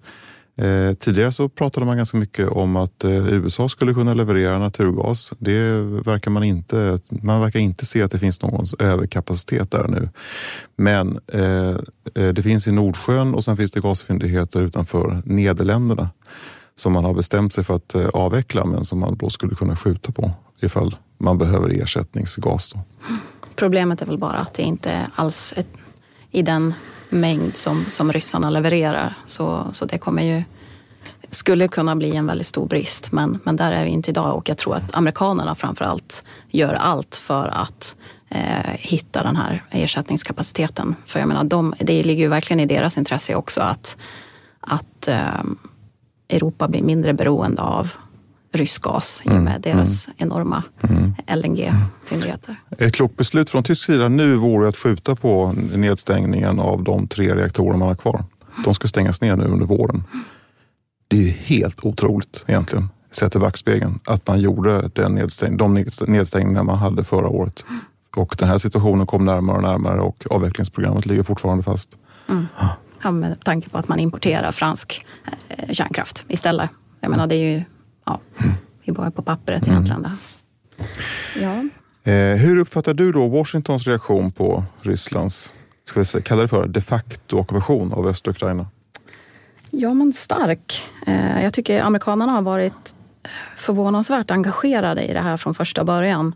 Eh, 0.58 0.94
tidigare 0.94 1.32
så 1.32 1.50
pratade 1.50 1.86
man 1.86 1.98
ganska 1.98 2.18
mycket 2.18 2.50
om 2.50 2.76
att 2.76 3.04
eh, 3.04 3.28
USA 3.28 3.70
skulle 3.70 3.94
kunna 3.94 4.14
leverera 4.14 4.60
naturgas. 4.60 5.34
Det 5.40 5.72
verkar 6.06 6.32
man 6.32 6.44
inte. 6.44 7.00
Man 7.10 7.42
verkar 7.42 7.60
inte 7.60 7.86
se 7.86 8.02
att 8.02 8.12
det 8.12 8.20
finns 8.20 8.42
någon 8.42 8.66
överkapacitet 8.80 9.72
där 9.72 9.88
nu. 9.88 10.10
Men 10.76 11.20
eh, 11.28 11.70
eh, 12.16 12.34
det 12.34 12.44
finns 12.44 12.68
i 12.68 12.72
Nordsjön 12.72 13.34
och 13.34 13.44
sen 13.44 13.58
finns 13.58 13.72
det 13.72 13.80
gasfyndigheter 13.80 14.62
utanför 14.62 15.22
Nederländerna 15.26 16.10
som 16.76 16.94
man 16.94 17.06
har 17.06 17.14
bestämt 17.14 17.54
sig 17.54 17.64
för 17.64 17.76
att 17.76 17.96
eh, 17.96 18.08
avveckla 18.08 18.66
men 18.66 18.86
som 18.86 19.00
man 19.00 19.18
då 19.18 19.30
skulle 19.30 19.56
kunna 19.56 19.76
skjuta 19.76 20.12
på 20.12 20.32
ifall 20.62 20.96
man 21.18 21.38
behöver 21.38 21.70
ersättningsgas. 21.82 22.74
Då. 22.74 22.80
Problemet 23.56 24.02
är 24.02 24.06
väl 24.06 24.18
bara 24.18 24.38
att 24.38 24.54
det 24.54 24.64
inte 24.64 25.12
alls 25.16 25.54
är 25.58 25.66
i 26.32 26.42
den 26.42 26.74
mängd 27.10 27.58
som, 27.58 27.86
som 27.90 28.14
ryssarna 28.14 28.50
levererar. 28.50 29.14
Så, 29.26 29.68
så 29.72 29.86
det 29.86 29.98
kommer 29.98 30.24
ju 30.24 30.44
skulle 31.30 31.68
kunna 31.68 31.96
bli 31.96 32.16
en 32.16 32.28
väldigt 32.28 32.48
stor 32.48 32.68
brist. 32.68 33.12
Men, 33.12 33.40
men 33.44 33.56
där 33.56 33.72
är 33.72 33.86
vi 33.86 33.92
inte 33.92 34.12
idag 34.12 34.36
och 34.36 34.50
jag 34.50 34.58
tror 34.58 34.76
att 34.76 34.96
amerikanerna 34.96 35.56
framför 35.56 35.86
allt 35.86 36.24
gör 36.50 36.74
allt 36.74 37.16
för 37.16 37.48
att 37.48 37.96
eh, 38.30 38.72
hitta 38.74 39.24
den 39.24 39.36
här 39.36 39.64
ersättningskapaciteten. 39.72 40.96
För 41.06 41.20
jag 41.20 41.28
menar, 41.28 41.44
de, 41.44 41.74
det 41.80 42.04
ligger 42.04 42.24
ju 42.24 42.30
verkligen 42.30 42.60
i 42.60 42.66
deras 42.66 42.98
intresse 42.98 43.36
också 43.36 43.62
att, 43.62 43.98
att 44.60 45.08
eh, 45.08 45.44
Europa 46.30 46.68
blir 46.68 46.84
mindre 46.84 47.14
beroende 47.14 47.62
av 47.62 47.92
rysk 48.51 48.82
gas 48.82 49.22
i 49.25 49.30
och 49.30 49.34
med 49.34 49.42
mm, 49.42 49.62
deras 49.62 50.08
mm. 50.08 50.16
enorma 50.18 50.63
mm. 50.89 51.13
LNG-fyndigheter. 51.27 52.56
Ett 52.77 52.96
klokt 52.96 53.18
beslut 53.18 53.50
från 53.50 53.63
tysk 53.63 53.86
sida 53.86 54.08
nu 54.10 54.36
vore 54.36 54.68
att 54.68 54.77
skjuta 54.77 55.16
på 55.16 55.56
nedstängningen 55.75 56.60
av 56.60 56.84
de 56.84 57.08
tre 57.08 57.36
reaktorer 57.36 57.77
man 57.77 57.88
har 57.88 57.96
kvar. 57.96 58.24
De 58.63 58.74
ska 58.74 58.88
stängas 58.88 59.22
ner 59.22 59.36
nu 59.36 59.44
under 59.44 59.66
våren. 59.66 60.04
Det 61.08 61.30
är 61.30 61.32
helt 61.32 61.86
otroligt 61.86 62.46
egentligen, 62.48 62.89
sett 63.12 63.36
i 63.36 63.39
backspegeln, 63.39 64.00
att 64.06 64.27
man 64.27 64.39
gjorde 64.39 64.89
den 64.94 65.16
nedstäng 65.16 65.58
de 65.58 65.86
nedstängningar 66.08 66.63
man 66.63 66.77
hade 66.77 67.04
förra 67.04 67.27
året. 67.27 67.66
Och 68.16 68.36
den 68.39 68.48
här 68.48 68.58
situationen 68.58 69.08
kom 69.08 69.25
närmare 69.25 69.58
och 69.58 69.63
närmare 69.63 70.01
och 70.01 70.25
avvecklingsprogrammet 70.30 71.06
ligger 71.06 71.24
fortfarande 71.24 71.63
fast. 71.63 71.98
Mm. 72.30 72.48
Ja, 73.04 73.12
med 73.12 73.44
tanke 73.44 73.70
på 73.70 73.77
att 73.77 73.88
man 73.88 74.00
importerar 74.00 74.51
fransk 74.51 75.06
eh, 75.48 75.74
kärnkraft 75.74 76.25
istället. 76.27 76.70
Jag 77.00 77.12
menar, 77.12 77.27
det 77.27 77.36
är 77.36 77.58
ju 77.58 77.63
ja, 78.08 78.20
vi 78.84 78.92
bara 78.92 79.12
på 79.12 79.22
pappret 79.22 79.68
egentligen. 79.68 80.06
Mm. 80.06 80.18
Ja. 81.42 81.70
Eh, 82.12 82.38
hur 82.38 82.58
uppfattar 82.58 82.94
du 82.94 83.12
då 83.12 83.28
Washingtons 83.28 83.88
reaktion 83.88 84.32
på 84.32 84.64
Rysslands, 84.82 85.54
ska 85.86 86.00
vi 86.00 86.06
säga, 86.06 86.22
kalla 86.22 86.42
det 86.42 86.48
för, 86.48 86.68
de 86.68 86.82
facto 86.82 87.38
ockupation 87.40 87.94
av 87.94 88.08
östra 88.08 88.32
Ukraina? 88.32 88.68
Ja, 89.70 89.94
men 89.94 90.14
stark. 90.14 90.90
Eh, 91.08 91.44
jag 91.44 91.54
tycker 91.54 91.82
amerikanerna 91.82 92.32
har 92.32 92.42
varit 92.42 92.96
förvånansvärt 93.56 94.32
engagerade 94.32 95.04
i 95.04 95.14
det 95.14 95.22
här 95.22 95.38
från 95.38 95.54
första 95.54 95.84
början. 95.84 96.36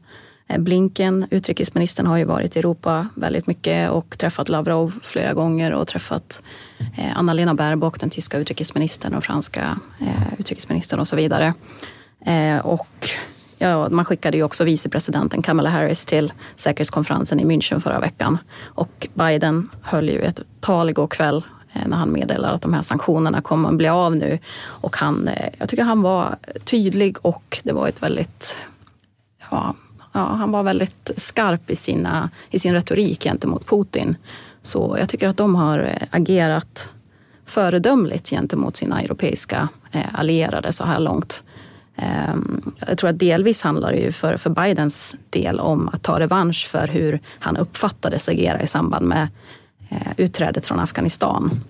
Eh, 0.52 0.60
Blinken, 0.60 1.26
utrikesministern, 1.32 2.06
har 2.06 2.18
ju 2.18 2.26
varit 2.26 2.56
i 2.56 2.60
Europa 2.60 3.08
väldigt 3.16 3.48
mycket 3.48 3.92
och 3.92 4.18
träffat 4.18 4.50
Lavrov 4.50 5.00
flera 5.04 5.34
gånger 5.34 5.74
och 5.74 5.88
träffat 5.88 6.44
eh, 6.98 7.18
Anna-Lena 7.18 7.54
Baerbock, 7.54 8.00
den 8.00 8.10
tyska 8.10 8.38
utrikesministern 8.38 9.14
och 9.14 9.24
franska 9.24 9.80
eh, 10.02 10.40
utrikesministern 10.40 11.00
och 11.00 11.08
så 11.08 11.16
vidare. 11.16 11.54
Och 12.64 13.10
ja, 13.58 13.90
man 13.90 14.06
skickade 14.06 14.38
ju 14.38 14.44
också 14.44 14.64
vicepresidenten 14.64 15.42
Kamala 15.42 15.70
Harris 15.70 16.06
till 16.06 16.34
säkerhetskonferensen 16.56 17.40
i 17.40 17.46
München 17.46 17.80
förra 17.80 18.00
veckan. 18.00 18.38
Och 18.64 19.08
Biden 19.14 19.70
höll 19.82 20.10
ju 20.10 20.22
ett 20.22 20.40
tal 20.60 20.90
igår 20.90 21.08
kväll 21.08 21.44
när 21.86 21.98
han 21.98 22.12
meddelar 22.12 22.54
att 22.54 22.62
de 22.62 22.74
här 22.74 22.82
sanktionerna 22.82 23.42
kommer 23.42 23.70
att 23.70 23.76
bli 23.76 23.88
av 23.88 24.16
nu. 24.16 24.40
Och 24.66 24.96
han, 24.98 25.30
jag 25.58 25.70
tycker 25.70 25.84
han 25.84 26.02
var 26.02 26.36
tydlig 26.64 27.18
och 27.22 27.62
det 27.64 27.74
var 27.74 27.88
ett 27.88 28.04
väldigt 28.04 28.58
ja, 29.52 29.76
ja, 30.12 30.20
han 30.20 30.52
var 30.52 30.64
väldigt 30.64 31.12
skarp 31.18 31.70
i, 31.70 31.76
sina, 31.76 32.30
i 32.50 32.60
sin 32.60 32.74
retorik 32.74 33.24
gentemot 33.24 33.66
Putin. 33.66 34.16
Så 34.62 34.96
jag 35.00 35.10
tycker 35.10 35.28
att 35.28 35.38
de 35.38 35.56
har 35.56 35.80
eh, 35.80 36.08
agerat 36.12 36.90
föredömligt 37.46 38.30
gentemot 38.30 38.78
sina 38.78 39.02
europeiska 39.02 39.70
eh, 39.92 40.06
allierade 40.14 40.72
så 40.72 40.84
här 40.84 41.00
långt. 41.00 41.44
Ehm, 41.96 42.74
jag 42.88 42.98
tror 42.98 43.10
att 43.10 43.20
delvis 43.20 43.62
handlar 43.62 43.92
det 43.92 43.98
ju 43.98 44.12
för, 44.12 44.38
för 44.38 44.50
Bidens 44.50 45.16
del 45.30 45.60
om 45.60 45.90
att 45.94 46.04
ta 46.04 46.20
revansch 46.20 46.68
för 46.68 46.88
hur 46.88 47.20
han 47.40 47.58
uppfattades 47.58 48.30
agera 48.30 48.62
i 48.62 48.68
samband 48.68 49.08
med 49.08 49.28
eh, 49.90 50.12
utträdet 50.18 50.66
från 50.66 50.80
Afghanistan. 50.80 51.64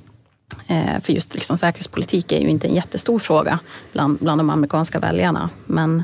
För 1.02 1.14
just 1.14 1.34
liksom 1.34 1.58
säkerhetspolitik 1.58 2.32
är 2.32 2.40
ju 2.40 2.50
inte 2.50 2.68
en 2.68 2.76
jättestor 2.76 3.20
fråga 3.20 3.60
bland, 3.92 4.18
bland 4.18 4.40
de 4.40 4.50
amerikanska 4.50 5.00
väljarna. 5.00 5.50
Men 5.66 6.04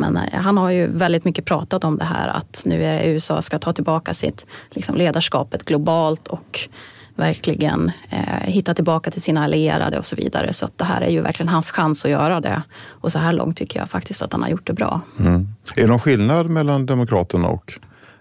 men 0.00 0.16
eh, 0.16 0.40
han 0.40 0.56
har 0.56 0.70
ju 0.70 0.86
väldigt 0.86 1.24
mycket 1.24 1.44
pratat 1.44 1.84
om 1.84 1.98
det 1.98 2.04
här 2.04 2.28
att 2.28 2.62
nu 2.66 2.84
är 2.84 3.04
USA 3.04 3.42
ska 3.42 3.58
ta 3.58 3.72
tillbaka 3.72 4.14
sitt 4.14 4.46
liksom, 4.70 4.96
ledarskapet 4.96 5.64
globalt 5.64 6.28
och 6.28 6.68
verkligen 7.14 7.92
eh, 8.10 8.18
hitta 8.42 8.74
tillbaka 8.74 9.10
till 9.10 9.22
sina 9.22 9.44
allierade 9.44 9.98
och 9.98 10.06
så 10.06 10.16
vidare. 10.16 10.52
Så 10.52 10.64
att 10.64 10.78
det 10.78 10.84
här 10.84 11.00
är 11.00 11.10
ju 11.10 11.20
verkligen 11.20 11.48
hans 11.48 11.70
chans 11.70 12.04
att 12.04 12.10
göra 12.10 12.40
det. 12.40 12.62
Och 12.88 13.12
så 13.12 13.18
här 13.18 13.32
långt 13.32 13.56
tycker 13.56 13.78
jag 13.80 13.90
faktiskt 13.90 14.22
att 14.22 14.32
han 14.32 14.42
har 14.42 14.48
gjort 14.48 14.66
det 14.66 14.72
bra. 14.72 15.00
Mm. 15.18 15.48
Är 15.76 15.82
det 15.82 15.88
någon 15.88 15.98
skillnad 15.98 16.50
mellan 16.50 16.86
Demokraterna 16.86 17.48
och 17.48 17.72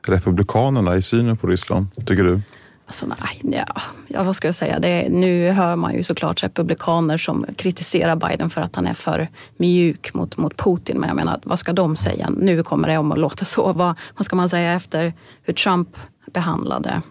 Republikanerna 0.08 0.96
i 0.96 1.02
synen 1.02 1.38
på 1.38 1.48
Ryssland, 1.48 1.88
tycker 2.06 2.24
du? 2.24 2.42
Alltså, 2.90 3.06
nej, 3.06 3.66
ja, 4.08 4.24
vad 4.24 4.36
ska 4.36 4.48
jag 4.48 4.56
säga? 4.56 4.80
Det, 4.80 5.10
nu 5.10 5.50
hör 5.50 5.76
man 5.76 5.94
ju 5.94 6.04
såklart 6.04 6.44
republikaner 6.44 7.18
som 7.18 7.46
kritiserar 7.56 8.16
Biden 8.16 8.50
för 8.50 8.62
att 8.62 8.76
han 8.76 8.88
är 8.88 8.94
för 8.94 9.28
mjuk 9.58 10.14
mot, 10.14 10.38
mot 10.38 10.58
Putin. 10.58 11.00
Men 11.00 11.08
jag 11.08 11.16
menar, 11.16 11.40
vad 11.44 11.60
ska 11.60 11.74
de 11.74 11.96
säga? 11.96 12.30
Nu 12.30 12.64
kommer 12.64 12.88
det 12.88 12.98
om 12.98 13.12
att 13.12 13.20
låta 13.20 13.46
så. 13.46 13.74
Vad, 13.74 13.96
vad 14.18 14.26
ska 14.26 14.36
man 14.36 14.50
säga 14.50 14.74
efter 14.74 15.14
hur 15.44 15.54
Trump 15.54 15.98
behandlade 16.34 17.02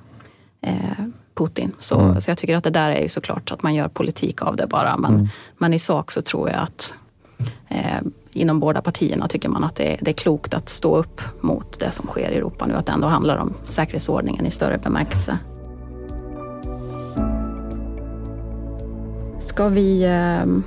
eh, 0.60 0.72
Putin? 1.34 1.72
Så, 1.78 2.00
mm. 2.00 2.20
så 2.20 2.30
jag 2.30 2.38
tycker 2.38 2.56
att 2.56 2.64
det 2.64 2.70
där 2.70 2.90
är 2.90 3.00
ju 3.02 3.08
såklart 3.08 3.52
att 3.52 3.62
man 3.62 3.74
gör 3.74 3.88
politik 3.88 4.42
av 4.42 4.56
det 4.56 4.66
bara. 4.66 4.96
Men, 4.96 5.14
mm. 5.14 5.28
men 5.58 5.74
i 5.74 5.78
sak 5.78 6.10
så 6.10 6.22
tror 6.22 6.50
jag 6.50 6.58
att 6.58 6.94
eh, 7.68 8.00
inom 8.32 8.60
båda 8.60 8.82
partierna 8.82 9.28
tycker 9.28 9.48
man 9.48 9.64
att 9.64 9.76
det, 9.76 9.98
det, 10.00 10.10
är 10.10 10.14
klokt 10.14 10.54
att 10.54 10.68
stå 10.68 10.96
upp 10.96 11.20
mot 11.40 11.78
det 11.78 11.90
som 11.90 12.06
sker 12.06 12.30
i 12.30 12.36
Europa 12.36 12.66
nu. 12.66 12.74
Att 12.74 12.86
det 12.86 12.92
ändå 12.92 13.06
handlar 13.08 13.36
om 13.36 13.54
säkerhetsordningen 13.64 14.46
i 14.46 14.50
större 14.50 14.78
bemärkelse. 14.78 15.38
Ska 19.38 19.68
vi, 19.68 20.04
ehm, 20.04 20.62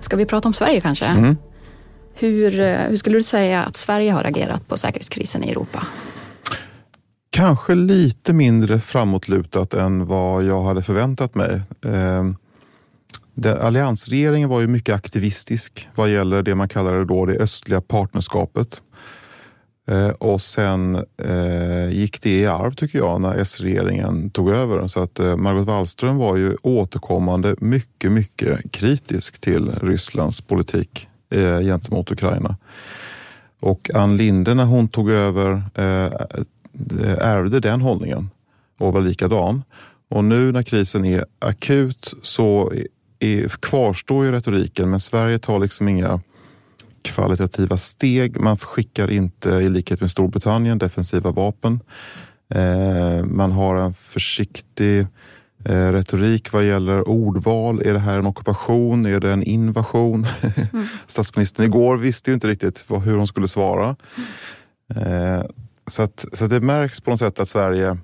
ska 0.00 0.16
vi 0.16 0.26
prata 0.26 0.48
om 0.48 0.54
Sverige 0.54 0.80
kanske? 0.80 1.06
Mm. 1.06 1.36
Hur, 2.14 2.60
eh, 2.60 2.78
hur 2.78 2.96
skulle 2.96 3.18
du 3.18 3.22
säga 3.22 3.64
att 3.64 3.76
Sverige 3.76 4.12
har 4.12 4.24
agerat 4.24 4.68
på 4.68 4.76
säkerhetskrisen 4.76 5.44
i 5.44 5.50
Europa? 5.50 5.86
Kanske 7.30 7.74
lite 7.74 8.32
mindre 8.32 8.80
framåtlutat 8.80 9.74
än 9.74 10.06
vad 10.06 10.44
jag 10.44 10.62
hade 10.62 10.82
förväntat 10.82 11.34
mig. 11.34 11.60
Ehm, 11.84 12.36
alliansregeringen 13.60 14.48
var 14.48 14.60
ju 14.60 14.66
mycket 14.66 14.94
aktivistisk 14.94 15.88
vad 15.94 16.12
gäller 16.12 16.42
det 16.42 16.54
man 16.54 16.68
kallade 16.68 17.04
då 17.04 17.26
det 17.26 17.36
östliga 17.38 17.80
partnerskapet. 17.80 18.82
Eh, 19.86 20.08
och 20.08 20.42
sen 20.42 21.04
eh, 21.22 21.88
gick 21.90 22.22
det 22.22 22.38
i 22.40 22.46
arv 22.46 22.74
tycker 22.74 22.98
jag 22.98 23.20
när 23.20 23.38
S-regeringen 23.38 24.30
tog 24.30 24.50
över. 24.50 24.86
Så 24.86 25.00
att 25.00 25.18
eh, 25.18 25.36
Margot 25.36 25.66
Wallström 25.66 26.16
var 26.16 26.36
ju 26.36 26.56
återkommande 26.62 27.54
mycket, 27.58 28.12
mycket 28.12 28.72
kritisk 28.72 29.40
till 29.40 29.70
Rysslands 29.82 30.40
politik 30.40 31.08
eh, 31.30 31.60
gentemot 31.60 32.10
Ukraina. 32.10 32.56
Och 33.60 33.90
Ann 33.94 34.16
Linde 34.16 34.54
när 34.54 34.64
hon 34.64 34.88
tog 34.88 35.10
över 35.10 35.50
eh, 35.74 36.10
ärvde 37.18 37.60
den 37.60 37.80
hållningen 37.80 38.30
och 38.78 38.92
var 38.92 39.00
likadan. 39.00 39.62
Och 40.08 40.24
nu 40.24 40.52
när 40.52 40.62
krisen 40.62 41.04
är 41.04 41.24
akut 41.38 42.14
så 42.22 42.72
är, 43.18 43.48
kvarstår 43.48 44.24
ju 44.24 44.32
retoriken 44.32 44.90
men 44.90 45.00
Sverige 45.00 45.38
tar 45.38 45.58
liksom 45.58 45.88
inga 45.88 46.20
kvalitativa 47.06 47.76
steg. 47.76 48.40
Man 48.40 48.56
skickar 48.56 49.10
inte, 49.10 49.50
i 49.50 49.68
likhet 49.68 50.00
med 50.00 50.10
Storbritannien, 50.10 50.78
defensiva 50.78 51.30
vapen. 51.30 51.80
Eh, 52.54 53.24
man 53.24 53.52
har 53.52 53.76
en 53.76 53.94
försiktig 53.94 55.00
eh, 55.64 55.92
retorik 55.92 56.52
vad 56.52 56.64
gäller 56.64 57.08
ordval. 57.08 57.82
Är 57.84 57.92
det 57.92 57.98
här 57.98 58.18
en 58.18 58.26
ockupation? 58.26 59.06
Är 59.06 59.20
det 59.20 59.32
en 59.32 59.42
invasion? 59.42 60.26
Mm. 60.72 60.86
Statsministern 61.06 61.66
igår 61.66 61.96
visste 61.96 62.30
ju 62.30 62.34
inte 62.34 62.48
riktigt 62.48 62.86
hur 63.04 63.16
hon 63.16 63.26
skulle 63.26 63.48
svara. 63.48 63.96
Mm. 64.96 65.46
Så, 65.86 66.02
att, 66.02 66.26
så 66.32 66.44
att 66.44 66.50
det 66.50 66.60
märks 66.60 67.00
på 67.00 67.10
något 67.10 67.18
sätt 67.18 67.40
att 67.40 67.48
Sverige 67.48 67.98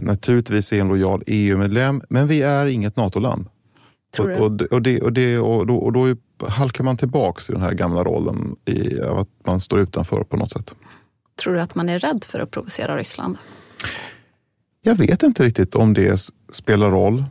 naturligtvis 0.00 0.72
är 0.72 0.80
en 0.80 0.88
lojal 0.88 1.22
EU-medlem, 1.26 2.02
men 2.08 2.26
vi 2.26 2.42
är 2.42 2.66
inget 2.66 2.96
NATO-land. 2.96 3.46
Och, 4.18 4.24
och, 4.24 4.62
och, 4.62 4.82
det, 4.82 5.00
och, 5.00 5.12
det, 5.12 5.38
och, 5.38 5.66
då, 5.66 5.76
och 5.76 5.92
då 5.92 6.16
halkar 6.46 6.84
man 6.84 6.96
tillbaks 6.96 7.50
i 7.50 7.52
den 7.52 7.62
här 7.62 7.72
gamla 7.72 8.04
rollen 8.04 8.56
i, 8.64 9.00
av 9.00 9.18
att 9.18 9.28
man 9.46 9.60
står 9.60 9.80
utanför 9.80 10.24
på 10.24 10.36
något 10.36 10.52
sätt. 10.52 10.74
Tror 11.42 11.54
du 11.54 11.60
att 11.60 11.74
man 11.74 11.88
är 11.88 11.98
rädd 11.98 12.24
för 12.24 12.40
att 12.40 12.50
provocera 12.50 12.96
Ryssland? 12.96 13.36
Jag 14.82 14.94
vet 14.94 15.22
inte 15.22 15.44
riktigt 15.44 15.74
om 15.74 15.94
det 15.94 16.20
spelar 16.52 16.90
roll. 16.90 17.24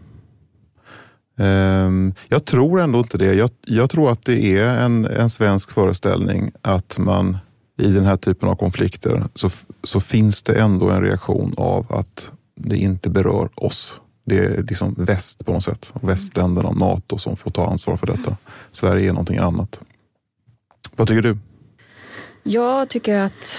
Ehm, 1.38 2.14
jag 2.28 2.46
tror 2.46 2.82
ändå 2.82 3.00
inte 3.00 3.18
det. 3.18 3.34
Jag, 3.34 3.50
jag 3.68 3.90
tror 3.90 4.12
att 4.12 4.26
det 4.26 4.58
är 4.58 4.80
en, 4.80 5.06
en 5.06 5.30
svensk 5.30 5.72
föreställning 5.72 6.52
att 6.62 6.98
man 7.00 7.38
i 7.82 7.92
den 7.92 8.06
här 8.06 8.18
typen 8.18 8.50
av 8.50 8.56
konflikter 8.56 9.24
så, 9.34 9.50
så 9.84 10.00
finns 10.00 10.44
det 10.44 10.60
ändå 10.60 10.90
en 10.90 11.02
reaktion 11.02 11.54
av 11.58 11.94
att 11.94 12.32
det 12.56 12.78
inte 12.78 13.10
berör 13.10 13.50
oss. 13.56 14.02
Det 14.28 14.38
är 14.38 14.64
liksom 14.64 14.96
väst 14.98 15.46
på 15.46 15.54
något 15.54 15.64
sätt. 15.64 15.94
Västländerna 16.02 16.70
och 16.70 16.78
NATO 16.78 17.18
som 17.18 17.38
får 17.38 17.52
ta 17.52 17.68
ansvar 17.68 17.98
för 17.98 18.08
detta. 18.08 18.38
Sverige 18.72 19.10
är 19.10 19.14
någonting 19.14 19.38
annat. 19.38 19.82
Vad 20.96 21.08
tycker 21.08 21.22
du? 21.22 21.38
Jag 22.44 22.90
tycker 22.90 23.18
att 23.20 23.58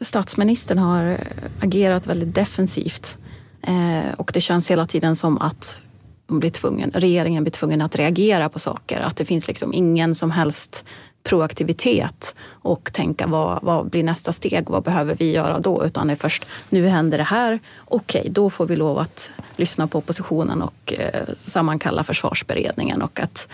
statsministern 0.00 0.78
har 0.78 1.20
agerat 1.60 2.06
väldigt 2.06 2.34
defensivt. 2.34 3.18
Eh, 3.62 4.14
och 4.16 4.30
det 4.34 4.40
känns 4.40 4.70
hela 4.70 4.86
tiden 4.86 5.16
som 5.16 5.38
att 5.38 5.80
blir 6.26 6.50
tvungen, 6.50 6.90
regeringen 6.94 7.44
blir 7.44 7.52
tvungen 7.52 7.80
att 7.80 7.96
reagera 7.96 8.48
på 8.48 8.58
saker. 8.58 9.00
Att 9.00 9.16
det 9.16 9.24
finns 9.24 9.48
liksom 9.48 9.74
ingen 9.74 10.14
som 10.14 10.30
helst 10.30 10.84
proaktivitet 11.22 12.34
och 12.48 12.92
tänka 12.92 13.26
vad, 13.26 13.58
vad 13.62 13.90
blir 13.90 14.02
nästa 14.02 14.32
steg? 14.32 14.70
Vad 14.70 14.82
behöver 14.82 15.14
vi 15.14 15.32
göra 15.32 15.58
då? 15.58 15.84
Utan 15.84 16.06
det 16.06 16.12
är 16.12 16.16
först 16.16 16.46
nu 16.68 16.86
händer 16.86 17.18
det 17.18 17.24
här. 17.24 17.58
Okej, 17.84 18.20
okay, 18.20 18.32
då 18.32 18.50
får 18.50 18.66
vi 18.66 18.76
lov 18.76 18.98
att 18.98 19.30
lyssna 19.56 19.86
på 19.86 19.98
oppositionen 19.98 20.62
och 20.62 20.94
eh, 20.98 21.24
sammankalla 21.40 22.04
försvarsberedningen 22.04 23.02
och 23.02 23.20
att 23.20 23.48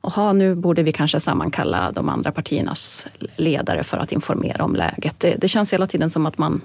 aha, 0.00 0.32
nu 0.32 0.54
borde 0.54 0.82
vi 0.82 0.92
kanske 0.92 1.20
sammankalla 1.20 1.92
de 1.92 2.08
andra 2.08 2.32
partiernas 2.32 3.06
ledare 3.36 3.84
för 3.84 3.96
att 3.98 4.12
informera 4.12 4.64
om 4.64 4.74
läget. 4.74 5.20
Det, 5.20 5.34
det 5.34 5.48
känns 5.48 5.72
hela 5.72 5.86
tiden 5.86 6.10
som 6.10 6.26
att 6.26 6.38
man 6.38 6.60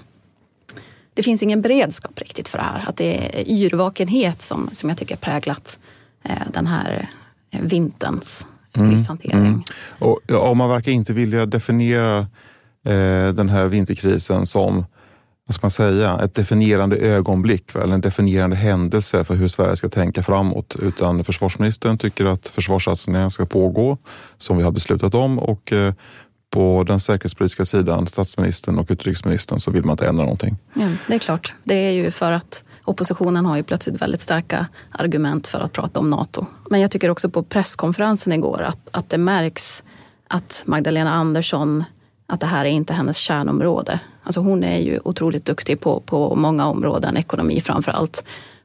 det 1.14 1.22
finns 1.22 1.42
ingen 1.42 1.62
beredskap 1.62 2.18
riktigt 2.18 2.48
för 2.48 2.58
det 2.58 2.64
här. 2.64 2.84
Att 2.88 2.96
det 2.96 3.40
är 3.40 3.48
yrvakenhet 3.48 4.42
som, 4.42 4.70
som 4.72 4.88
jag 4.88 4.98
tycker 4.98 5.16
präglat 5.16 5.78
eh, 6.22 6.42
den 6.52 6.66
här 6.66 7.08
vinterns 7.50 8.46
mm. 8.76 8.90
krishantering. 8.90 9.46
Mm. 9.46 9.62
Och, 9.98 10.20
ja, 10.26 10.54
man 10.54 10.68
verkar 10.70 10.92
inte 10.92 11.12
vilja 11.12 11.46
definiera 11.46 12.18
eh, 12.86 13.28
den 13.34 13.48
här 13.48 13.66
vinterkrisen 13.66 14.46
som 14.46 14.84
vad 15.46 15.54
ska 15.54 15.64
man 15.64 15.70
säga, 15.70 16.18
ett 16.18 16.34
definierande 16.34 16.96
ögonblick 16.96 17.74
eller 17.74 17.94
en 17.94 18.00
definierande 18.00 18.56
händelse 18.56 19.24
för 19.24 19.34
hur 19.34 19.48
Sverige 19.48 19.76
ska 19.76 19.88
tänka 19.88 20.22
framåt. 20.22 20.76
Utan 20.82 21.24
försvarsministern 21.24 21.98
tycker 21.98 22.24
att 22.24 22.48
försvarssatsningarna 22.48 23.30
ska 23.30 23.46
pågå 23.46 23.98
som 24.36 24.56
vi 24.56 24.62
har 24.62 24.70
beslutat 24.70 25.14
om 25.14 25.38
och 25.38 25.72
eh, 25.72 25.94
på 26.52 26.84
den 26.86 27.00
säkerhetspolitiska 27.00 27.64
sidan, 27.64 28.06
statsministern 28.06 28.78
och 28.78 28.86
utrikesministern, 28.90 29.58
så 29.58 29.70
vill 29.70 29.84
man 29.84 29.94
inte 29.94 30.06
ändra 30.06 30.24
någonting. 30.24 30.56
Ja, 30.74 30.88
det 31.06 31.14
är 31.14 31.18
klart. 31.18 31.54
Det 31.64 31.74
är 31.74 31.90
ju 31.90 32.10
för 32.10 32.32
att 32.32 32.64
oppositionen 32.84 33.46
har 33.46 33.56
ju 33.56 33.62
plötsligt 33.62 34.02
väldigt 34.02 34.20
starka 34.20 34.66
argument 34.90 35.46
för 35.46 35.60
att 35.60 35.72
prata 35.72 36.00
om 36.00 36.10
Nato. 36.10 36.46
Men 36.70 36.80
jag 36.80 36.90
tycker 36.90 37.10
också 37.10 37.30
på 37.30 37.42
presskonferensen 37.42 38.32
igår 38.32 38.62
att, 38.62 38.88
att 38.90 39.10
det 39.10 39.18
märks 39.18 39.84
att 40.28 40.62
Magdalena 40.66 41.12
Andersson, 41.12 41.84
att 42.26 42.40
det 42.40 42.46
här 42.46 42.64
är 42.64 42.70
inte 42.70 42.92
hennes 42.92 43.16
kärnområde. 43.16 44.00
Alltså 44.22 44.40
hon 44.40 44.64
är 44.64 44.78
ju 44.78 45.00
otroligt 45.04 45.44
duktig 45.44 45.80
på, 45.80 46.00
på 46.00 46.34
många 46.34 46.66
områden, 46.66 47.16
ekonomi 47.16 47.60
framför 47.60 47.92
allt. 47.92 48.24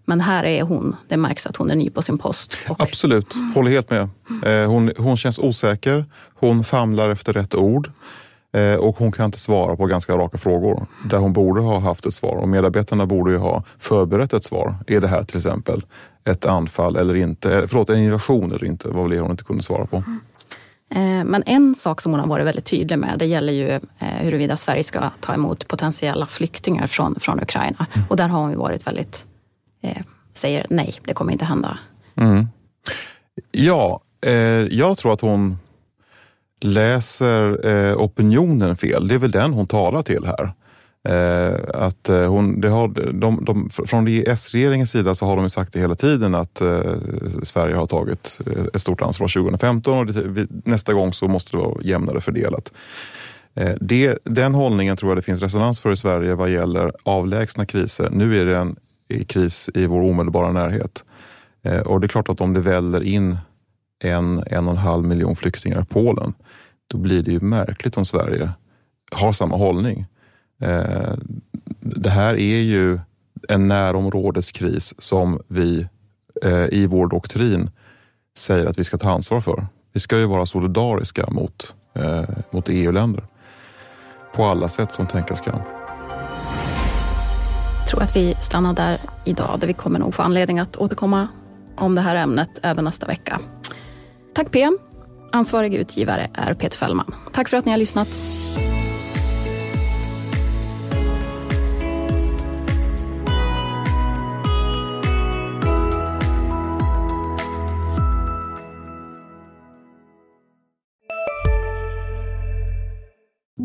Men 0.10 0.22
här 0.22 0.43
är 0.43 0.63
hon, 0.63 0.96
det 1.08 1.17
märks 1.17 1.48
att 1.48 1.58
hon 1.58 1.72
är 1.72 1.76
ny 1.76 1.89
på 1.89 2.02
sin 2.02 2.17
post. 2.17 2.58
Och... 2.70 2.82
Absolut, 2.82 3.36
håller 3.56 3.72
helt 3.72 3.89
med. 3.89 4.10
Eh, 4.46 4.70
hon, 4.70 4.91
hon 4.98 5.17
känns 5.17 5.39
osäker, 5.39 6.06
hon 6.36 6.63
famlar 6.63 7.10
efter 7.10 7.34
rätt 7.34 7.56
ord 7.56 7.91
eh, 8.56 8.76
och 8.76 8.98
hon 8.98 9.12
kan 9.12 9.26
inte 9.26 9.39
svara 9.39 9.76
på 9.76 9.86
ganska 9.86 10.13
raka 10.13 10.38
frågor 10.38 10.86
där 11.10 11.17
hon 11.17 11.34
borde 11.34 11.62
ha 11.62 11.80
haft 11.80 12.06
ett 12.06 12.13
svar. 12.13 12.36
Och 12.36 12.50
medarbetarna 12.50 13.06
borde 13.06 13.32
ju 13.32 13.38
ha 13.38 13.63
förberett 13.80 14.34
ett 14.34 14.43
svar. 14.43 14.76
Är 14.88 15.02
det 15.02 15.08
här 15.08 15.24
till 15.24 15.38
exempel 15.38 15.86
ett 16.24 16.46
anfall 16.46 16.96
eller 16.96 17.15
inte? 17.15 17.58
Eh, 17.58 17.63
förlåt, 17.67 17.89
en 17.89 18.00
invasion 18.00 18.52
eller 18.52 18.65
inte? 18.65 18.88
var 18.88 19.04
väl 19.04 19.12
det 19.12 19.20
hon 19.20 19.32
inte 19.32 19.43
kunde 19.43 19.63
svara 19.63 19.86
på. 19.86 20.04
Men 21.26 21.43
en 21.46 21.76
sak 21.76 22.02
som 22.02 22.12
hon 22.12 22.20
har 22.20 22.28
varit 22.28 22.46
väldigt 22.46 22.65
tydlig 22.65 23.00
med, 23.00 23.20
det 23.20 23.26
gäller 23.26 23.54
ju 23.54 23.80
huruvida 23.98 24.58
Sverige 24.58 24.84
ska 24.84 25.10
ta 25.20 25.34
emot 25.34 25.67
potentiella 25.67 26.26
flyktingar 26.26 26.88
från, 26.88 27.20
från 27.20 27.39
Ukraina. 27.39 27.86
Mm. 27.93 28.08
Och 28.10 28.17
där 28.17 28.28
har 28.28 28.41
hon 28.41 28.52
ju 28.52 28.58
varit 28.58 28.88
väldigt 28.88 29.26
eh, 29.88 30.04
säger 30.34 30.65
nej, 30.69 30.95
det 31.04 31.13
kommer 31.13 31.32
inte 31.32 31.45
hända. 31.45 31.78
Mm. 32.15 32.47
Ja, 33.52 34.02
eh, 34.26 34.34
jag 34.78 34.97
tror 34.97 35.13
att 35.13 35.21
hon 35.21 35.58
läser 36.62 37.67
eh, 37.67 37.97
opinionen 37.97 38.78
fel. 38.78 39.08
Det 39.08 39.15
är 39.15 39.19
väl 39.19 39.32
den 39.32 39.54
hon 39.54 39.67
talar 39.67 40.02
till 40.02 40.26
här. 40.26 40.54
Eh, 41.08 41.56
att 41.73 42.10
eh, 42.10 42.30
hon, 42.30 42.62
det 42.62 42.69
har, 42.69 42.88
de, 43.13 43.45
de, 43.45 43.69
från 43.69 44.08
S-regeringens 44.08 44.91
sida 44.91 45.15
så 45.15 45.26
har 45.26 45.36
de 45.36 45.50
sagt 45.50 45.73
det 45.73 45.80
hela 45.80 45.95
tiden 45.95 46.36
att 46.36 46.62
eh, 46.62 46.93
Sverige 47.43 47.76
har 47.76 47.88
tagit 47.88 48.39
eh, 48.45 48.65
ett 48.73 48.82
stort 48.82 49.02
ansvar 49.02 49.28
2015 49.28 49.97
och 49.97 50.06
det, 50.06 50.47
nästa 50.50 50.93
gång 50.93 51.13
så 51.13 51.28
måste 51.28 51.58
det 51.58 51.63
vara 51.63 51.82
jämnare 51.82 52.21
fördelat. 52.21 52.73
Eh, 53.56 53.71
det, 53.82 54.17
den 54.23 54.54
hållningen 54.54 54.97
tror 54.97 55.12
jag 55.12 55.17
det 55.17 55.21
finns 55.21 55.41
resonans 55.41 55.80
för 55.80 55.91
i 55.91 55.97
Sverige 55.97 56.36
vad 56.36 56.50
gäller 56.50 56.91
avlägsna 57.04 57.65
kriser. 57.65 58.10
Nu 58.10 58.41
är 58.41 58.45
det 58.45 58.58
en 58.58 58.76
i 59.08 59.24
kris 59.24 59.70
i 59.74 59.86
vår 59.86 60.02
omedelbara 60.02 60.52
närhet. 60.52 61.06
Eh, 61.63 61.80
och 61.80 62.02
det 62.02 62.06
är 62.06 62.10
klart 62.10 62.30
att 62.30 62.41
om 62.41 62.54
det 62.54 62.60
väller 62.60 63.04
in 63.04 63.38
en, 64.04 64.43
en 64.48 64.67
och 64.67 64.72
en 64.74 64.78
halv 64.78 65.06
miljon 65.06 65.36
flyktingar 65.36 65.82
i 65.82 65.86
Polen, 65.86 66.34
då 66.88 66.98
blir 66.98 67.24
det 67.24 67.32
ju 67.32 67.39
märkligt 67.39 67.98
om 67.98 68.06
Sverige 68.06 68.52
har 69.12 69.32
samma 69.32 69.58
hållning. 69.58 70.06
Eh, 70.62 71.13
det 71.80 72.10
här 72.10 72.34
är 72.34 72.62
ju 72.62 73.00
en 73.50 73.67
närområdeskris 73.67 75.02
som 75.02 75.41
vi 75.48 75.88
eh, 76.46 76.65
i 76.72 76.88
vår 76.88 77.08
doktrin 77.08 77.70
säger 78.38 78.65
att 78.65 78.80
vi 78.80 78.84
ska 78.84 78.98
ta 78.98 79.12
ansvar 79.12 79.41
för. 79.41 79.67
Vi 79.93 80.00
ska 80.00 80.20
ju 80.20 80.26
vara 80.26 80.46
solidariska 80.46 81.28
mot, 81.32 81.76
mot 82.52 82.70
EU-länder 82.70 83.24
på 84.36 84.46
alla 84.46 84.70
sätt 84.70 84.91
som 84.91 85.08
tänkas 85.08 85.41
kan 85.41 85.87
tror 87.88 88.04
att 88.04 88.15
vi 88.15 88.36
stannar 88.39 88.73
där 88.73 89.02
idag, 89.26 89.60
där 89.60 89.67
vi 89.67 89.73
kommer 89.73 90.00
nog 90.00 90.13
få 90.13 90.21
anledning 90.21 90.60
att 90.60 90.76
återkomma 90.76 91.28
om 91.78 91.95
det 91.95 92.02
här 92.02 92.15
ämnet 92.15 92.50
även 92.62 92.86
nästa 92.86 93.06
vecka. 93.08 93.39
Tack 94.34 94.52
PM. 94.52 94.78
Ansvarig 95.32 95.73
utgivare 95.73 96.30
är 96.34 96.54
Peter 96.54 96.78
Fällman. 96.78 97.15
Tack 97.34 97.50
för 97.50 97.58
att 97.58 97.65
ni 97.65 97.71
har 97.71 97.78
lyssnat. 97.78 98.19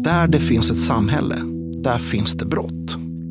Där 0.04 0.28
det 0.28 0.40
finns 0.40 0.70
ett 0.70 0.80
samhälle, 0.80 1.37
där 1.82 1.98
finns 1.98 2.32
det 2.32 2.46
brott. 2.46 3.01